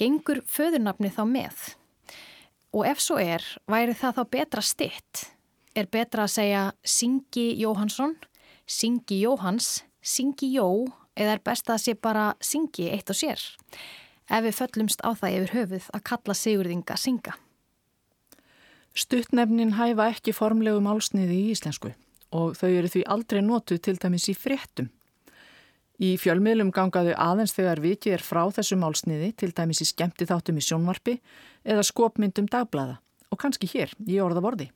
Gengur 0.00 0.40
föðurnafni 0.48 1.10
þá 1.12 1.22
með? 1.28 1.58
Og 2.70 2.86
ef 2.86 3.00
svo 3.02 3.18
er, 3.18 3.42
væri 3.66 3.96
það 3.98 4.20
þá 4.20 4.24
betra 4.30 4.62
stitt? 4.62 5.24
Er 5.74 5.88
betra 5.90 6.26
að 6.26 6.34
segja 6.36 6.62
Singi 6.86 7.46
Jóhansson, 7.58 8.14
Singi 8.66 9.20
Jóhans, 9.24 9.80
Singi 10.02 10.52
Jó 10.54 10.86
eða 11.18 11.34
er 11.34 11.42
best 11.44 11.70
að 11.70 11.82
sé 11.82 11.94
bara 11.98 12.34
Singi 12.40 12.86
eitt 12.94 13.10
og 13.10 13.18
sér? 13.18 13.42
Ef 14.30 14.44
við 14.46 14.58
föllumst 14.60 15.02
á 15.02 15.10
það 15.10 15.36
yfir 15.40 15.54
höfuð 15.56 15.88
að 15.90 16.04
kalla 16.12 16.36
Sigurðinga 16.38 16.98
Singa. 16.98 17.34
Stuttnefnin 18.94 19.74
hæfa 19.78 20.06
ekki 20.14 20.34
formlegu 20.34 20.82
málsniði 20.82 21.40
í 21.40 21.50
íslensku 21.54 21.92
og 22.30 22.54
þau 22.58 22.70
eru 22.70 22.90
því 22.90 23.02
aldrei 23.10 23.42
notuð 23.42 23.82
til 23.82 23.96
dæmis 23.98 24.28
í 24.30 24.36
fréttum. 24.38 24.90
Í 26.00 26.14
fjölmiðlum 26.16 26.70
gangaðu 26.72 27.12
aðeins 27.20 27.52
þegar 27.52 27.82
vikið 27.84 28.14
er 28.16 28.22
frá 28.24 28.46
þessu 28.56 28.78
málsniði, 28.80 29.34
til 29.36 29.50
dæmis 29.52 29.82
í 29.84 29.88
skemmti 29.90 30.24
þáttum 30.28 30.56
í 30.56 30.64
sjónvarpi 30.64 31.18
eða 31.64 31.84
skopmyndum 31.84 32.48
dagblæða 32.48 33.00
og 33.30 33.38
kannski 33.38 33.68
hér 33.70 33.92
í 34.08 34.16
orðaborði. 34.24 34.70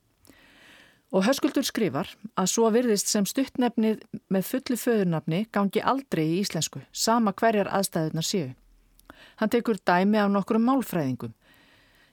Og 1.14 1.24
höskuldur 1.24 1.64
skrifar 1.66 2.10
að 2.36 2.50
svo 2.50 2.68
virðist 2.74 3.08
sem 3.08 3.26
stuttnefnið 3.26 4.02
með 4.34 4.48
fullu 4.50 4.76
föðurnafni 4.78 5.44
gangi 5.54 5.80
aldrei 5.80 6.24
í 6.26 6.40
íslensku, 6.42 6.82
sama 6.92 7.32
hverjar 7.32 7.70
aðstæðunar 7.70 8.26
séu. 8.26 8.50
Hann 9.40 9.50
tekur 9.50 9.78
dæmi 9.80 10.20
af 10.20 10.32
nokkrum 10.34 10.66
málfræðingum. 10.68 11.32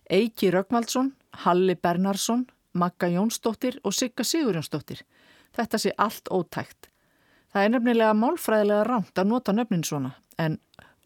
Eiki 0.10 0.51
Röggmaldsson, 0.53 1.12
Halli 1.44 1.75
Bernarsson, 1.75 2.46
Magga 2.74 3.10
Jónsdóttir 3.12 3.80
og 3.84 3.94
Sigga 3.94 4.24
Sigurjónsdóttir. 4.24 5.03
Þetta 5.51 5.82
sé 5.82 5.91
allt 5.98 6.32
ótækt. 6.32 6.90
Það 7.51 7.65
er 7.65 7.72
nefnilega 7.74 8.15
málfræðilega 8.15 8.84
rámt 8.88 9.20
að 9.20 9.27
nota 9.27 9.53
nöfnin 9.55 9.84
svona 9.84 10.13
en 10.39 10.58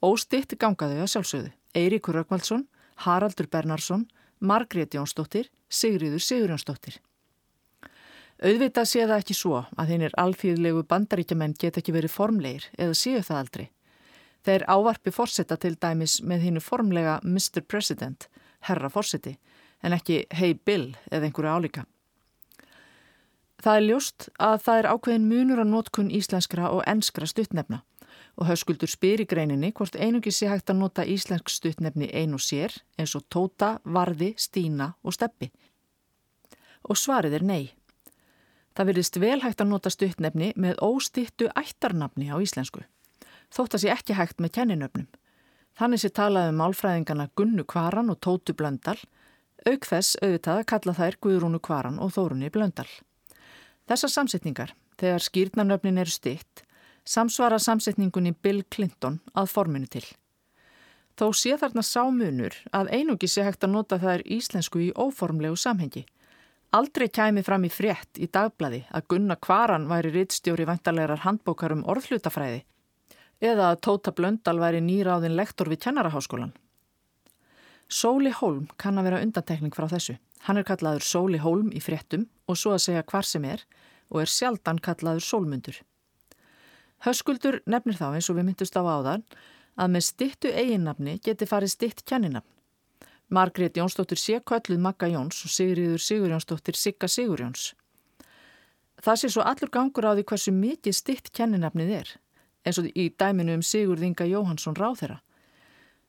óstitt 0.05 0.53
gangaðu 0.61 1.01
að 1.01 1.11
sjálfsögðu. 1.15 1.51
Eiríkur 1.75 2.19
Rökkvaldsson, 2.19 2.67
Haraldur 3.03 3.49
Bernarsson, 3.51 4.05
Margrét 4.39 4.93
Jónsdóttir, 4.93 5.49
Sigriður 5.69 6.21
Sigurjónsdóttir. 6.21 6.99
Auðvitað 8.43 8.89
sé 8.91 9.05
það 9.07 9.21
ekki 9.21 9.35
svo 9.35 9.63
að 9.79 9.91
þeir 9.93 10.15
alþýðlegu 10.21 10.83
bandaríkjaman 10.91 11.55
get 11.57 11.79
ekki 11.79 11.95
verið 11.95 12.13
formlegir 12.13 12.69
eða 12.77 12.97
séu 12.99 13.23
það 13.23 13.41
aldrei. 13.41 13.67
Þeir 14.45 14.65
ávarpi 14.69 15.11
fórsetta 15.15 15.57
til 15.57 15.73
dæmis 15.81 16.19
með 16.21 16.45
hinnu 16.45 16.61
formlega 16.61 17.17
Mr. 17.23 17.63
President, 17.65 18.27
herra 18.67 18.91
fórseti, 18.93 19.37
en 19.81 19.95
ekki 19.95 20.25
Hey 20.29 20.53
Bill 20.53 20.91
eða 21.09 21.25
einhverju 21.25 21.55
álíka. 21.55 21.85
Það 23.65 23.79
er 23.79 23.83
ljóst 23.87 24.25
að 24.45 24.59
það 24.61 24.79
er 24.79 24.87
ákveðin 24.93 25.23
munur 25.25 25.59
að 25.63 25.69
nótkunn 25.71 26.09
íslenskra 26.13 26.67
og 26.69 26.83
enskra 26.85 27.25
stuttnefna 27.25 27.79
og 28.37 28.45
hauskuldur 28.45 28.91
spyr 28.91 29.23
í 29.23 29.25
greininni 29.25 29.71
hvort 29.73 29.95
einungi 29.97 30.29
sé 30.29 30.51
hægt 30.51 30.69
að 30.69 30.83
nota 30.83 31.05
íslensk 31.09 31.49
stuttnefni 31.49 32.11
einu 32.13 32.37
sér 32.37 32.75
eins 32.99 33.15
og 33.17 33.23
Tóta, 33.33 33.79
Varði, 33.81 34.35
Stína 34.37 34.91
og 35.01 35.15
Steppi. 35.17 35.49
Og 36.85 36.99
svarið 37.01 37.39
er 37.39 37.47
nei. 37.47 37.63
Það 38.77 38.91
verðist 38.91 39.17
vel 39.23 39.39
hægt 39.41 39.65
að 39.65 39.71
nota 39.71 39.89
stuttnefni 39.89 40.51
með 40.61 40.83
óstittu 40.85 41.49
ættarnafni 41.57 42.29
á 42.29 42.37
íslensku. 42.37 42.83
Þótt 43.49 43.79
að 43.79 43.85
sé 43.87 43.91
ekki 43.95 44.19
hægt 44.19 44.45
með 44.45 44.59
kenninöfnum. 44.59 45.09
Þannig 45.73 46.03
sé 46.03 46.13
talað 46.13 46.51
um 46.51 46.61
málfræðingana 46.61 47.31
Gunnu 47.33 47.65
Kvaran 47.65 48.13
og 48.13 48.21
Tótu 48.21 48.53
Blöndal, 48.53 48.99
auk 49.65 49.89
þess 49.89 50.21
auðvitað 50.21 50.61
að 50.61 50.69
kalla 50.75 50.97
þær 51.01 51.21
Guðrúnu 51.25 51.65
Kvaran 51.65 51.97
og 51.97 52.13
Þórunni 52.13 52.53
Blöndal. 52.53 52.91
Þessar 53.85 54.09
samsetningar, 54.09 54.71
þegar 54.97 55.21
skýrnarnöfnin 55.21 56.01
eru 56.01 56.09
stitt, 56.09 56.63
samsvara 57.05 57.59
samsetningunni 57.61 58.33
Bill 58.33 58.63
Clinton 58.65 59.19
að 59.37 59.51
forminu 59.51 59.89
til. 59.89 60.05
Þó 61.15 61.29
sé 61.37 61.53
þarna 61.61 61.83
sámunur 61.85 62.57
að 62.75 62.89
einungi 62.97 63.29
sé 63.29 63.45
hægt 63.45 63.63
að 63.63 63.75
nota 63.75 63.99
er 64.11 64.25
íslensku 64.25 64.81
í 64.83 64.91
óformlegu 64.91 65.55
samhengi. 65.55 66.03
Aldrei 66.75 67.07
kæmi 67.07 67.43
fram 67.45 67.63
í 67.63 67.71
frétt 67.71 68.19
í 68.19 68.27
dagblæði 68.27 68.81
að 68.89 69.05
Gunnar 69.13 69.39
Kvaran 69.39 69.87
væri 69.87 70.11
rittstjóri 70.11 70.65
vantarlegar 70.67 71.23
handbókar 71.23 71.71
um 71.77 71.85
orðhlutafræði 71.87 72.65
eða 73.39 73.71
að 73.71 73.81
Tóta 73.85 74.11
Blöndal 74.15 74.57
væri 74.59 74.81
nýráðin 74.81 75.35
lektor 75.37 75.69
við 75.69 75.85
kennaraháskólan. 75.85 76.53
Sóli 77.87 78.31
Hólm 78.33 78.65
kann 78.81 78.97
að 78.97 79.11
vera 79.11 79.21
undantekning 79.21 79.75
frá 79.75 79.87
þessu. 79.91 80.17
Hann 80.45 80.61
er 80.61 80.67
kallaður 80.67 81.05
Sóli 81.05 81.39
Hólm 81.41 81.71
í 81.73 81.81
fréttum 81.81 82.27
og 82.45 82.59
svo 82.61 82.75
að 82.75 82.83
segja 82.85 83.05
hvar 83.09 83.25
sem 83.25 83.45
er 83.49 83.63
og 84.13 84.21
er 84.21 84.29
sjaldan 84.29 84.77
kallaður 84.77 85.25
Sólmundur. 85.25 85.79
Höskuldur 87.05 87.61
nefnir 87.65 87.97
þá 87.97 88.11
eins 88.11 88.29
og 88.29 88.37
við 88.37 88.49
myndust 88.49 88.77
á 88.77 88.81
áðan 88.85 89.23
að 89.75 89.95
með 89.95 90.05
stittu 90.07 90.51
eiginnafni 90.53 91.17
geti 91.25 91.47
farið 91.49 91.73
stitt 91.73 92.05
kenninafn. 92.05 92.47
Margrét 93.33 93.77
Jónsdóttir 93.77 94.21
sé 94.21 94.37
kölluð 94.39 94.83
Magga 94.85 95.09
Jóns 95.09 95.41
og 95.47 95.51
Sigriður 95.51 96.01
Sigurjónsdóttir 96.01 96.77
Sigga 96.77 97.09
Sigurjóns. 97.09 97.73
Það 99.01 99.19
sé 99.21 99.31
svo 99.33 99.41
allur 99.41 99.71
gangur 99.73 100.05
á 100.05 100.13
því 100.13 100.27
hversu 100.29 100.53
mikið 100.53 100.95
stitt 100.95 101.31
kenninafnið 101.33 101.91
er, 101.99 102.11
eins 102.65 102.77
og 102.79 102.91
í 102.93 103.09
dæminu 103.17 103.57
um 103.57 103.65
Sigurðinga 103.65 104.29
Jóhansson 104.29 104.77
ráþera. 104.77 105.19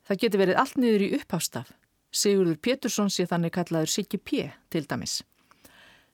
Það 0.07 0.21
geti 0.23 0.41
verið 0.45 0.61
allt 0.61 0.77
niður 0.77 1.07
í 1.09 1.13
upphafstaf. 1.17 1.73
Sigurður 2.17 2.57
Pétursson 2.65 3.11
sé 3.13 3.27
þannig 3.29 3.53
kallaður 3.53 3.93
Siggi 3.93 4.19
P. 4.19 4.47
til 4.73 4.87
dæmis. 4.89 5.21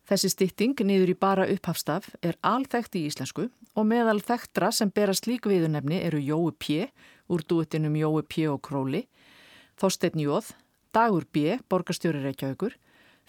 Þessi 0.08 0.32
stitting 0.32 0.80
niður 0.82 1.12
í 1.12 1.18
bara 1.18 1.46
upphafstaf 1.46 2.08
er 2.26 2.34
alþekkt 2.42 2.98
í 2.98 3.04
íslensku 3.06 3.46
og 3.78 3.86
meðal 3.86 4.18
þekktra 4.18 4.72
sem 4.74 4.90
berast 4.90 5.28
lík 5.30 5.46
viðunefni 5.46 6.00
eru 6.02 6.18
Jói 6.18 6.50
P. 6.58 6.88
úr 7.30 7.46
dúettinum 7.46 7.94
Jói 7.94 8.24
P. 8.26 8.48
og 8.50 8.58
Króli, 8.66 9.06
Þorstein 9.78 10.18
Jóð, 10.24 10.50
Dagur 10.92 11.24
B. 11.30 11.56
borgarstjóri 11.70 12.24
Reykjavíkur, 12.26 12.74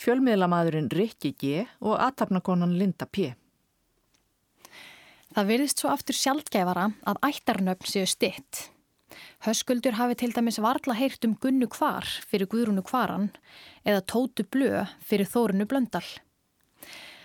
fjölmiðlamadurinn 0.01 0.89
Rikki 0.89 1.35
G. 1.37 1.67
og 1.79 2.01
aðtapnakonan 2.01 2.73
Linda 2.79 3.05
P. 3.05 3.35
Það 5.33 5.49
virðist 5.49 5.81
svo 5.81 5.93
aftur 5.93 6.17
sjálfgæfara 6.17 6.89
að 7.09 7.21
ættarnöfn 7.29 7.89
séu 7.89 8.09
stitt. 8.09 8.72
Höskuldur 9.45 9.97
hafi 9.99 10.15
til 10.19 10.33
dæmis 10.35 10.59
varla 10.63 10.95
heyrt 10.97 11.25
um 11.27 11.35
Gunnu 11.35 11.67
Kvar 11.71 12.07
fyrir 12.29 12.49
Guðrúnu 12.51 12.83
Kvaran 12.85 13.29
eða 13.85 14.01
Tótu 14.01 14.45
Blö 14.45 14.85
fyrir 15.03 15.29
Þórunu 15.29 15.67
Blöndal. 15.69 16.05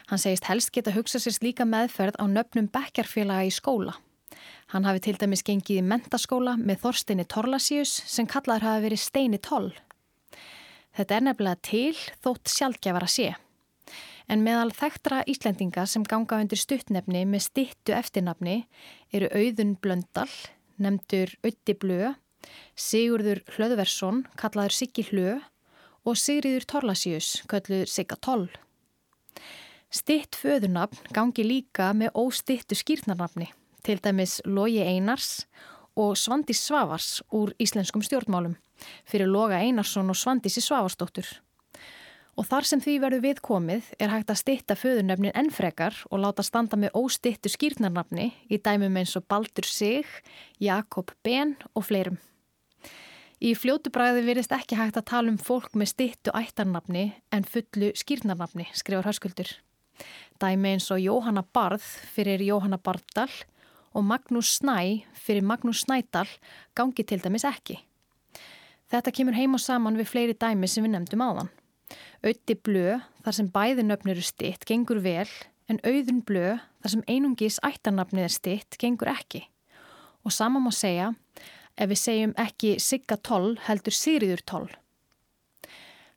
Hann 0.09 0.21
segist 0.21 0.49
helst 0.49 0.73
geta 0.73 0.95
hugsað 0.95 1.27
sér 1.27 1.37
slíka 1.37 1.67
meðferð 1.69 2.17
á 2.17 2.25
nöfnum 2.25 2.71
bekkarfélaga 2.73 3.49
í 3.49 3.53
skóla. 3.53 3.99
Hann 4.73 4.85
hafi 4.89 5.03
til 5.05 5.17
dæmis 5.21 5.45
gengið 5.45 5.81
í 5.81 5.85
mentaskóla 5.85 6.57
með 6.61 6.83
Þorsteini 6.85 7.27
Torlasíus 7.29 7.93
sem 8.09 8.29
kallaður 8.29 8.67
hafi 8.69 8.85
verið 8.87 9.03
Steini 9.05 9.41
Toll. 9.41 9.71
Þetta 10.97 11.15
er 11.15 11.25
nefnilega 11.29 11.61
til 11.63 11.95
þótt 12.25 12.53
sjálfgefara 12.53 13.09
sé. 13.09 13.35
En 14.29 14.43
meðal 14.45 14.75
þekktra 14.77 15.23
Íslendinga 15.31 15.87
sem 15.89 16.05
ganga 16.05 16.41
undir 16.43 16.61
stuttnefni 16.61 17.23
með 17.25 17.47
stittu 17.47 17.95
eftirnafni 17.97 18.59
eru 19.15 19.31
Auðun 19.33 19.77
Blöndal, 19.81 20.29
nefndur 20.83 21.35
Ötti 21.47 21.75
Blö, 21.79 22.15
Sigurður 22.79 23.43
Hlöðversson, 23.55 24.25
kallaður 24.39 24.77
Siggi 24.77 25.05
Hlö 25.11 25.39
og 26.07 26.19
Sigriður 26.19 26.67
Torlasíus, 26.71 27.43
kallaður 27.51 27.91
Sigga 27.91 28.19
Toll. 28.25 28.49
Stitt 29.91 30.37
föðurnafn 30.37 31.11
gangi 31.17 31.45
líka 31.47 31.91
með 31.97 32.15
óstittu 32.21 32.77
skýrnarnafni, 32.77 33.51
til 33.85 33.99
dæmis 34.05 34.39
Lógi 34.45 34.85
Einars 34.85 35.47
og 35.99 36.15
Svandís 36.21 36.61
Svavars 36.63 37.19
úr 37.35 37.55
íslenskum 37.59 38.05
stjórnmálum 38.05 38.57
fyrir 39.09 39.31
Loga 39.31 39.59
Einarsson 39.59 40.11
og 40.11 40.17
Svandísi 40.17 40.63
Svavarsdóttur. 40.63 41.27
Og 42.39 42.47
þar 42.47 42.67
sem 42.69 42.79
því 42.79 42.93
verður 43.03 43.23
viðkomið 43.25 43.87
er 43.99 44.13
hægt 44.13 44.29
að 44.31 44.39
stitta 44.39 44.77
föðurnöfnin 44.79 45.35
ennfrekar 45.35 45.97
og 46.07 46.21
láta 46.23 46.45
standa 46.47 46.79
með 46.79 46.95
óstittu 47.01 47.51
skýrnarnafni 47.51 48.29
í 48.47 48.61
dæmum 48.63 48.95
eins 49.01 49.17
og 49.19 49.27
Baldur 49.27 49.67
Sig, 49.67 50.07
Jakob 50.63 51.11
Ben 51.27 51.57
og 51.75 51.89
fleirum. 51.89 52.21
Í 53.43 53.57
fljótubræði 53.59 54.23
virðist 54.27 54.55
ekki 54.55 54.79
hægt 54.79 55.01
að 55.01 55.09
tala 55.11 55.33
um 55.35 55.39
fólk 55.39 55.75
með 55.79 55.93
stittu 55.97 56.35
ættarnafni 56.35 57.09
en 57.35 57.47
fullu 57.47 57.91
skýrnarnafni, 57.99 58.71
skrifur 58.71 59.11
Höskuldur. 59.11 59.51
Dæmi 60.39 60.77
eins 60.77 60.87
og 60.95 61.03
Jóhanna 61.03 61.43
Barð 61.43 61.83
fyrir 62.15 62.43
Jóhanna 62.47 62.79
Barðdal 62.79 63.31
og 63.99 64.07
Magnús 64.07 64.61
Snæ 64.61 65.03
fyrir 65.19 65.43
Magnús 65.43 65.83
Snædal 65.83 66.31
gangi 66.79 67.03
til 67.03 67.19
dæmis 67.19 67.47
ekki. 67.47 67.81
Þetta 68.95 69.11
kemur 69.11 69.35
heim 69.35 69.59
og 69.59 69.63
saman 69.63 69.99
við 69.99 70.15
fleiri 70.15 70.39
dæmi 70.39 70.71
sem 70.71 70.87
við 70.87 70.95
nefndum 70.95 71.27
áðan. 71.27 71.51
Auði 72.19 72.57
blö 72.67 72.97
þar 73.23 73.37
sem 73.37 73.49
bæði 73.55 73.85
nöfn 73.87 74.11
eru 74.11 74.25
stitt 74.27 74.67
gengur 74.67 74.99
vel 75.05 75.29
en 75.71 75.79
auðun 75.87 76.25
blö 76.27 76.57
þar 76.83 76.95
sem 76.95 77.05
einungis 77.07 77.61
ættarnafnið 77.67 78.27
er 78.27 78.35
stitt 78.35 78.79
gengur 78.81 79.13
ekki. 79.13 79.45
Og 80.27 80.35
sama 80.35 80.59
má 80.63 80.73
segja 80.75 81.13
ef 81.79 81.91
við 81.93 82.01
segjum 82.03 82.35
ekki 82.43 82.75
Sigga 82.83 83.19
toll 83.23 83.55
heldur 83.69 83.95
Sigriður 83.95 84.43
toll. 84.43 84.71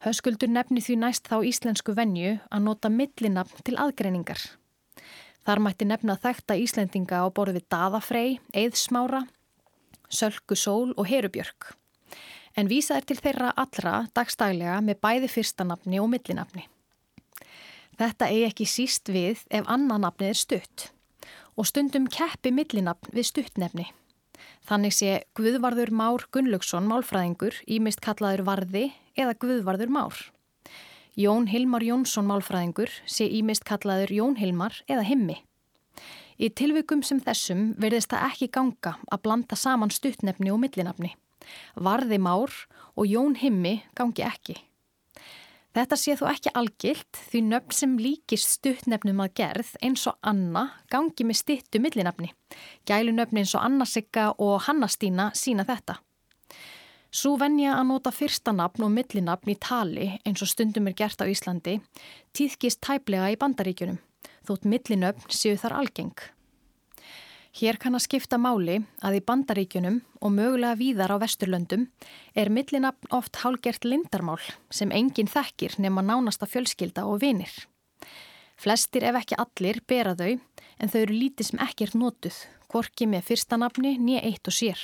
Höskuldur 0.02 0.50
nefni 0.50 0.82
því 0.82 0.98
næst 1.04 1.30
þá 1.30 1.44
íslensku 1.46 1.94
venju 1.94 2.40
að 2.50 2.66
nota 2.66 2.90
millinafn 2.90 3.62
til 3.68 3.78
aðgreiningar. 3.78 4.42
Þar 5.46 5.62
mætti 5.66 5.86
nefna 5.90 6.16
þekta 6.22 6.58
Íslendinga 6.58 7.22
á 7.22 7.28
borði 7.34 7.60
við 7.60 7.68
Daðafrey, 7.74 8.34
Eðsmára, 8.54 9.24
Sölku 10.10 10.58
Sól 10.58 10.94
og 10.98 11.08
Herubjörg. 11.10 11.72
En 12.56 12.68
vísa 12.68 12.98
er 13.00 13.06
til 13.08 13.20
þeirra 13.20 13.54
allra 13.56 14.08
dagstælega 14.16 14.80
með 14.84 15.00
bæði 15.04 15.30
fyrstanafni 15.32 16.02
og 16.04 16.10
millinafni. 16.12 16.68
Þetta 18.00 18.28
eigi 18.32 18.48
ekki 18.48 18.68
síst 18.68 19.12
við 19.14 19.46
ef 19.54 19.68
annanafni 19.70 20.32
er 20.32 20.40
stutt 20.40 20.90
og 21.60 21.68
stundum 21.68 22.08
keppi 22.10 22.52
millinafn 22.56 23.12
við 23.14 23.28
stuttnefni. 23.28 23.88
Þannig 24.66 24.96
sé 24.96 25.12
Guðvarður 25.38 25.92
Már 25.94 26.26
Gunnlaugsson 26.34 26.88
málfræðingur 26.90 27.58
ímist 27.68 28.02
kallaður 28.02 28.46
Varði 28.48 28.86
eða 29.20 29.36
Guðvarður 29.42 29.92
Már. 29.92 30.16
Jón 31.20 31.50
Hilmar 31.52 31.84
Jónsson 31.84 32.30
málfræðingur 32.30 32.92
sé 33.06 33.28
ímist 33.28 33.66
kallaður 33.68 34.14
Jón 34.16 34.38
Hilmar 34.40 34.78
eða 34.88 35.04
Himmi. 35.10 35.42
Í 36.42 36.50
tilvikum 36.58 37.04
sem 37.06 37.20
þessum 37.22 37.74
verðist 37.82 38.14
það 38.14 38.30
ekki 38.32 38.48
ganga 38.56 38.96
að 39.12 39.22
blanda 39.28 39.58
saman 39.60 39.92
stuttnefni 39.94 40.54
og 40.54 40.62
millinafni. 40.64 41.12
Varði 41.75 42.19
Már 42.21 42.51
og 42.95 43.08
Jón 43.08 43.38
Himmi 43.39 43.80
gangi 43.97 44.25
ekki. 44.25 44.58
Þetta 45.71 45.95
sé 45.95 46.17
þó 46.19 46.25
ekki 46.34 46.51
algilt 46.60 47.19
því 47.30 47.41
nöfn 47.47 47.75
sem 47.75 47.91
líkist 48.01 48.58
stuttnefnum 48.58 49.21
að 49.23 49.36
gerð 49.39 49.69
eins 49.80 50.04
og 50.10 50.17
Anna 50.27 50.65
gangi 50.91 51.23
með 51.23 51.39
stittu 51.39 51.80
millinafni. 51.80 52.34
Gælu 52.84 53.13
nöfni 53.15 53.45
eins 53.45 53.56
og 53.56 53.63
Anna 53.63 53.88
Sigga 53.88 54.34
og 54.36 54.65
Hanna 54.67 54.89
Stína 54.91 55.30
sína 55.32 55.63
þetta. 55.67 56.01
Svo 57.12 57.38
venja 57.39 57.77
að 57.77 57.88
nota 57.88 58.12
fyrsta 58.15 58.51
nafn 58.56 58.86
og 58.88 58.91
millinafn 58.95 59.51
í 59.51 59.58
tali 59.60 60.12
eins 60.27 60.43
og 60.43 60.51
stundum 60.51 60.91
er 60.91 60.95
gert 60.99 61.23
á 61.23 61.27
Íslandi 61.27 61.80
týðkist 62.36 62.84
tæplega 62.84 63.32
í 63.32 63.39
bandaríkjunum 63.39 63.99
þótt 64.47 64.67
millinöfn 64.67 65.32
séu 65.32 65.58
þar 65.60 65.80
algeng. 65.82 66.15
Hér 67.52 67.76
kann 67.76 67.98
að 67.98 68.06
skipta 68.06 68.38
máli 68.40 68.78
að 69.04 69.18
í 69.18 69.22
bandaríkjunum 69.28 69.98
og 70.24 70.32
mögulega 70.32 70.78
víðar 70.80 71.12
á 71.12 71.18
vesturlöndum 71.20 71.90
er 72.32 72.48
millinafn 72.48 73.12
oft 73.12 73.42
hálgert 73.44 73.84
lindarmál 73.84 74.40
sem 74.72 74.94
enginn 74.96 75.28
þekkir 75.28 75.76
nema 75.84 76.04
nánasta 76.06 76.48
fjölskylda 76.48 77.04
og 77.04 77.20
vinir. 77.26 77.52
Flestir 78.56 79.04
ef 79.04 79.20
ekki 79.20 79.40
allir 79.44 79.82
bera 79.84 80.16
þau 80.16 80.32
en 80.32 80.94
þau 80.94 81.00
eru 81.02 81.18
lítið 81.18 81.50
sem 81.50 81.64
ekkert 81.68 82.00
notuð, 82.00 82.40
hvorki 82.72 83.10
með 83.10 83.28
fyrstanafni 83.34 83.98
nýja 84.00 84.24
eitt 84.32 84.48
og 84.48 84.56
sér. 84.56 84.80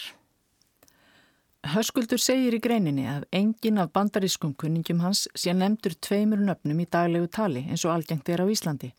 Höskuldur 1.72 2.20
segir 2.20 2.56
í 2.56 2.64
greininni 2.64 3.08
að 3.08 3.30
enginn 3.36 3.80
af 3.80 3.94
bandarískum 3.96 4.54
kunningum 4.60 5.00
hans 5.06 5.26
sé 5.36 5.56
nefndur 5.56 5.96
tveimur 6.04 6.44
nöfnum 6.44 6.84
í 6.84 6.92
daglegu 6.92 7.32
tali 7.32 7.64
eins 7.64 7.88
og 7.88 7.96
algengt 7.96 8.28
er 8.30 8.44
á 8.44 8.46
Íslandi 8.52 8.92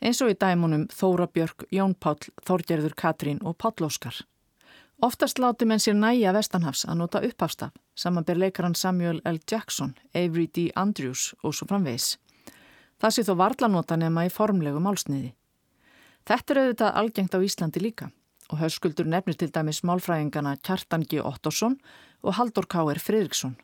eins 0.00 0.20
og 0.22 0.32
í 0.32 0.36
dæmunum 0.38 0.86
Þóra 0.92 1.26
Björk, 1.32 1.66
Jón 1.72 1.94
Páll, 1.98 2.28
Þorgerður 2.44 2.94
Katrín 2.98 3.40
og 3.42 3.56
Páll 3.58 3.86
Óskar. 3.86 4.24
Oftast 5.04 5.38
láti 5.38 5.66
menn 5.68 5.80
sér 5.82 5.96
næja 5.96 6.32
Vestanhafs 6.32 6.86
að 6.88 7.00
nota 7.02 7.20
upphafstaf, 7.24 7.72
samanber 7.94 8.38
leikaran 8.40 8.74
Samuel 8.74 9.20
L. 9.28 9.38
Jackson, 9.50 9.94
Avery 10.14 10.46
D. 10.48 10.70
Andrews 10.76 11.34
og 11.42 11.52
svo 11.54 11.68
framvegs. 11.68 12.16
Það 12.96 13.12
sé 13.12 13.24
þó 13.28 13.34
varlanota 13.42 13.98
nema 14.00 14.24
í 14.24 14.32
formlegu 14.32 14.80
málsniði. 14.80 15.34
Þetta 16.26 16.52
er 16.54 16.60
auðvitað 16.62 16.96
algengt 17.02 17.36
á 17.36 17.44
Íslandi 17.44 17.82
líka 17.82 18.08
og 18.46 18.60
höskuldur 18.62 19.08
nefnir 19.10 19.36
til 19.36 19.50
dæmis 19.52 19.82
málfræðingana 19.84 20.56
Kjartan 20.64 21.04
G. 21.04 21.20
Ottosson 21.20 21.76
og 22.22 22.38
Haldur 22.38 22.68
K.R. 22.70 23.00
Fridriksson. 23.02 23.56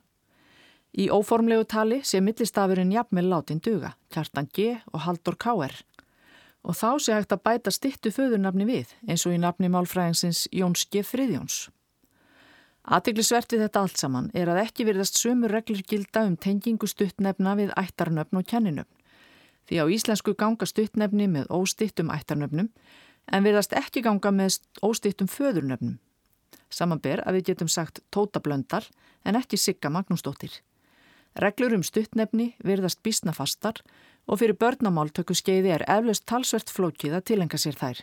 Í 0.93 1.09
óformlegu 1.09 1.65
tali 1.65 2.03
sé 2.05 2.21
millistafurinn 2.21 2.93
jafnvel 2.93 3.31
látin 3.31 3.63
duga, 3.65 3.95
Kjartan 4.13 4.51
G. 4.53 4.75
og 4.93 5.07
Haldur 5.07 5.39
K.R 5.41 5.81
og 6.63 6.79
þá 6.79 6.91
sé 7.03 7.15
hægt 7.17 7.35
að 7.35 7.45
bæta 7.47 7.73
stittu 7.75 8.13
föðurnafni 8.15 8.67
við 8.69 8.93
eins 9.09 9.27
og 9.27 9.35
í 9.35 9.41
nafni 9.43 9.71
málfræðingsins 9.73 10.47
Jóns 10.55 10.87
G. 10.91 11.03
Friðjóns. 11.07 11.69
Aðteglisvert 12.83 13.53
við 13.55 13.63
þetta 13.67 13.83
allt 13.85 14.01
saman 14.01 14.31
er 14.35 14.51
að 14.51 14.65
ekki 14.65 14.87
verðast 14.87 15.19
sömur 15.21 15.53
reglur 15.55 15.83
gilda 15.87 16.25
um 16.27 16.35
tengingu 16.37 16.89
stuttnefna 16.91 17.55
við 17.59 17.71
ættarnöfn 17.79 18.41
og 18.41 18.49
kenninöfn. 18.51 18.91
Því 19.71 19.79
á 19.79 19.87
íslensku 19.87 20.35
ganga 20.35 20.67
stuttnefni 20.67 21.29
með 21.31 21.51
óstittum 21.55 22.11
ættarnöfnum 22.11 22.73
en 23.31 23.47
verðast 23.47 23.75
ekki 23.79 24.03
ganga 24.03 24.33
með 24.35 24.59
óstittum 24.83 25.31
föðurnöfnum. 25.31 26.01
Samanber 26.73 27.23
að 27.27 27.39
við 27.39 27.53
getum 27.53 27.71
sagt 27.71 28.03
Tóta 28.11 28.43
Blöndal 28.43 28.83
en 29.25 29.39
ekki 29.39 29.61
Sigga 29.61 29.91
Magnúsdóttir. 29.93 30.51
Reglur 31.39 31.77
um 31.77 31.85
stuttnefni 31.87 32.53
virðast 32.65 33.01
bísna 33.07 33.33
fastar 33.33 33.79
og 34.27 34.41
fyrir 34.41 34.59
börnamáltöku 34.59 35.35
skeiði 35.37 35.75
er 35.75 35.87
eflaust 35.91 36.27
talsvert 36.29 36.71
flókið 36.73 37.19
að 37.19 37.29
tilenga 37.33 37.61
sér 37.61 37.79
þær. 37.79 38.03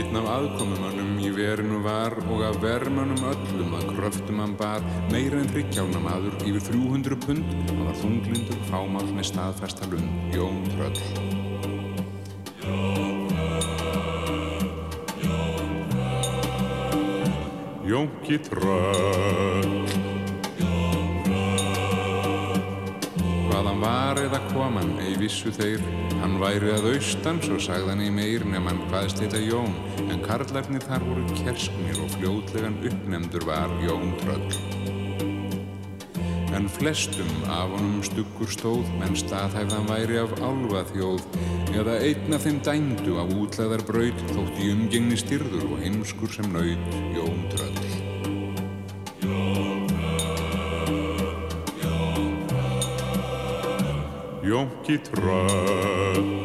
Einn 0.00 0.16
af 0.16 0.28
aðkomumannum 0.32 1.18
í 1.20 1.28
verinu 1.34 1.82
var 1.84 2.14
og 2.32 2.40
af 2.46 2.56
vermanum 2.62 3.20
öllum 3.32 3.74
að 3.76 3.88
kröftum 3.90 4.40
hann 4.40 4.54
bar 4.56 4.86
meira 5.12 5.42
en 5.42 5.50
þryggjána 5.50 6.00
maður 6.00 6.38
yfir 6.48 6.64
300 6.70 7.18
pund 7.26 7.52
og 7.74 7.82
var 7.84 8.00
þunglindur 8.00 8.64
fámál 8.70 9.10
með 9.12 9.28
staðfæsta 9.32 9.90
lund 9.92 10.34
Jón 10.34 10.64
Tröll. 10.72 10.98
Jónki 17.90 18.38
Tröll 18.46 19.99
var 24.10 24.18
eða 24.24 24.38
koman, 24.50 24.88
ei 25.04 25.12
vissu 25.20 25.52
þeir. 25.54 25.82
Hann 26.18 26.40
væri 26.40 26.72
að 26.74 26.88
austan, 26.96 27.38
svo 27.44 27.60
sagðan 27.62 28.00
í 28.02 28.08
meir 28.10 28.42
nefn 28.42 28.66
hann 28.66 28.80
hvaðst 28.90 29.20
heita 29.22 29.38
Jón. 29.38 29.76
En 30.10 30.22
karlarnir 30.24 30.82
þar 30.82 31.04
voru 31.06 31.36
kersknir 31.38 32.00
og 32.02 32.10
fljótlegan 32.16 32.80
uppnemdur 32.90 33.46
var 33.46 33.70
Jón 33.84 34.16
Tröll. 34.24 34.56
En 36.58 36.66
flestum 36.74 37.30
af 37.54 37.70
honum 37.76 38.02
stuggur 38.02 38.50
stóð 38.50 38.88
menn 38.98 39.14
staðhæfðan 39.14 39.86
væri 39.92 40.18
af 40.24 40.34
álva 40.42 40.82
þjóð 40.90 41.22
eða 41.78 42.00
einn 42.02 42.34
af 42.34 42.48
þeim 42.48 42.58
dændu 42.66 43.20
af 43.22 43.30
útlæðar 43.36 43.86
braut 43.86 44.26
þótt 44.32 44.58
í 44.58 44.72
umgengni 44.74 45.20
styrður 45.22 45.70
og 45.70 45.84
heimskur 45.84 46.34
sem 46.34 46.50
naut 46.50 46.98
Jón 47.14 47.46
Tröll. 47.54 47.69
Jónki 54.50 54.96
Tröll 55.06 56.40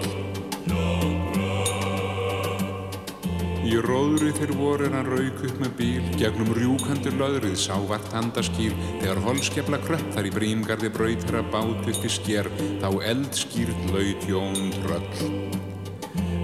Í 3.66 3.80
róðri 3.82 4.30
þeir 4.38 4.54
voru 4.60 4.86
en 4.86 4.94
hann 4.94 5.10
rauk 5.10 5.42
upp 5.48 5.58
með 5.64 5.74
bíl, 5.80 6.04
gegnum 6.22 6.54
rjúkandur 6.54 7.18
löðrið 7.18 7.58
sá 7.58 7.74
vart 7.90 8.14
handaskýr, 8.14 8.78
þegar 9.02 9.24
holskefla 9.26 9.82
kröpp 9.88 10.06
þar 10.14 10.30
í 10.30 10.36
brímgarði 10.38 10.94
braut 10.94 11.26
þeirra 11.26 11.46
bát 11.50 11.90
upp 11.90 12.06
í 12.06 12.16
sker, 12.20 12.52
þá 12.84 12.90
eldskýrt 13.16 13.88
laut 13.90 14.30
Jón 14.30 14.70
Tröll. 14.84 15.75